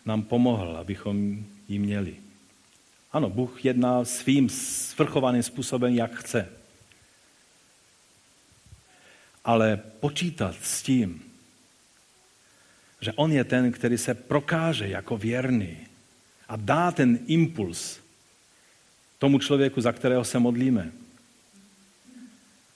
[0.05, 2.16] nám pomohl, abychom ji měli.
[3.12, 6.49] Ano, Bůh jedná svým svrchovaným způsobem, jak chce.
[9.45, 11.22] Ale počítat s tím,
[13.01, 15.76] že On je ten, který se prokáže jako věrný
[16.49, 18.01] a dá ten impuls
[19.18, 20.93] tomu člověku, za kterého se modlíme.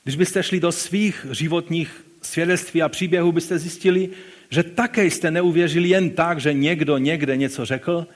[0.05, 4.11] Když byste šli do svých životních svědectví a příběhů, byste zjistili,
[4.51, 8.07] že také jste neuvěřili jen tak, že někdo někde něco řekl,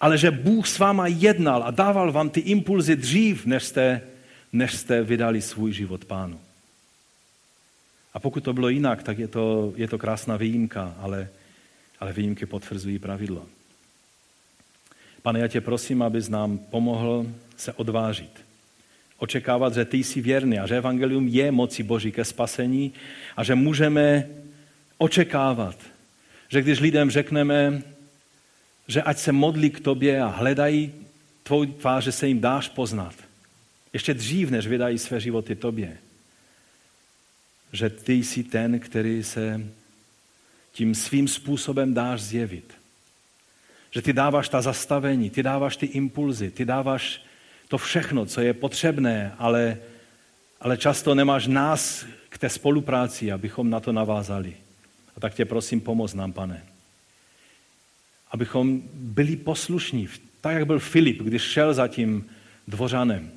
[0.00, 4.00] ale že Bůh s váma jednal a dával vám ty impulzy dřív, než jste,
[4.52, 6.40] než jste vydali svůj život pánu.
[8.14, 11.28] A pokud to bylo jinak, tak je to, je to krásná výjimka, ale,
[12.00, 13.46] ale výjimky potvrzují pravidlo.
[15.22, 18.45] Pane, já tě prosím, abys nám pomohl se odvážit.
[19.18, 22.92] Očekávat, že ty jsi věrný a že evangelium je moci Boží ke spasení
[23.36, 24.28] a že můžeme
[24.98, 25.76] očekávat,
[26.48, 27.82] že když lidem řekneme,
[28.88, 30.92] že ať se modlí k tobě a hledají
[31.42, 33.14] tvou tvář, že se jim dáš poznat.
[33.92, 35.98] Ještě dřív, než vydají své životy tobě.
[37.72, 39.60] Že ty jsi ten, který se
[40.72, 42.74] tím svým způsobem dáš zjevit.
[43.90, 47.22] Že ty dáváš ta zastavení, ty dáváš ty impulzy, ty dáváš
[47.68, 49.78] to všechno, co je potřebné, ale,
[50.60, 54.56] ale často nemáš nás k té spolupráci, abychom na to navázali.
[55.16, 56.62] A tak tě prosím, pomoz nám, pane
[58.30, 60.08] abychom byli poslušní,
[60.40, 62.26] tak jak byl Filip, když šel za tím
[62.68, 63.30] dvořanem.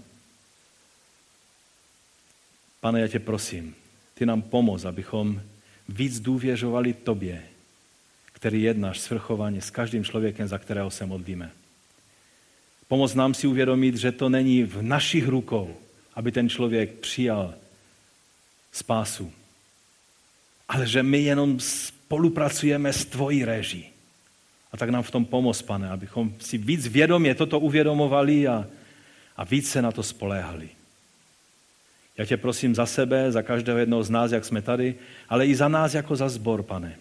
[2.79, 3.75] Pane, já tě prosím,
[4.13, 5.41] ty nám pomoz, abychom
[5.89, 7.43] víc důvěřovali tobě,
[8.25, 11.51] který jednáš svrchovaně s každým člověkem, za kterého se modlíme.
[12.89, 15.75] Pomoz nám si uvědomit, že to není v našich rukou,
[16.13, 17.53] aby ten člověk přijal
[18.71, 19.31] spásu,
[20.69, 23.89] ale že my jenom spolupracujeme s tvojí reží.
[24.71, 28.67] A tak nám v tom pomoz, pane, abychom si víc vědomě toto uvědomovali a,
[29.37, 30.69] a víc se na to spoléhali.
[32.17, 34.95] Já tě prosím za sebe, za každého jednoho z nás, jak jsme tady,
[35.29, 36.97] ale i za nás jako za zbor, pane.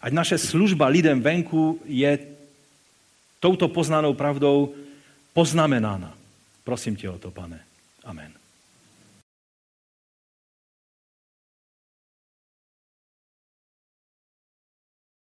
[0.00, 2.18] Ať naše služba lidem venku je
[3.40, 4.74] touto poznanou pravdou
[5.32, 6.14] poznamenána.
[6.64, 7.60] Prosím tě o to, pane.
[8.04, 8.32] Amen.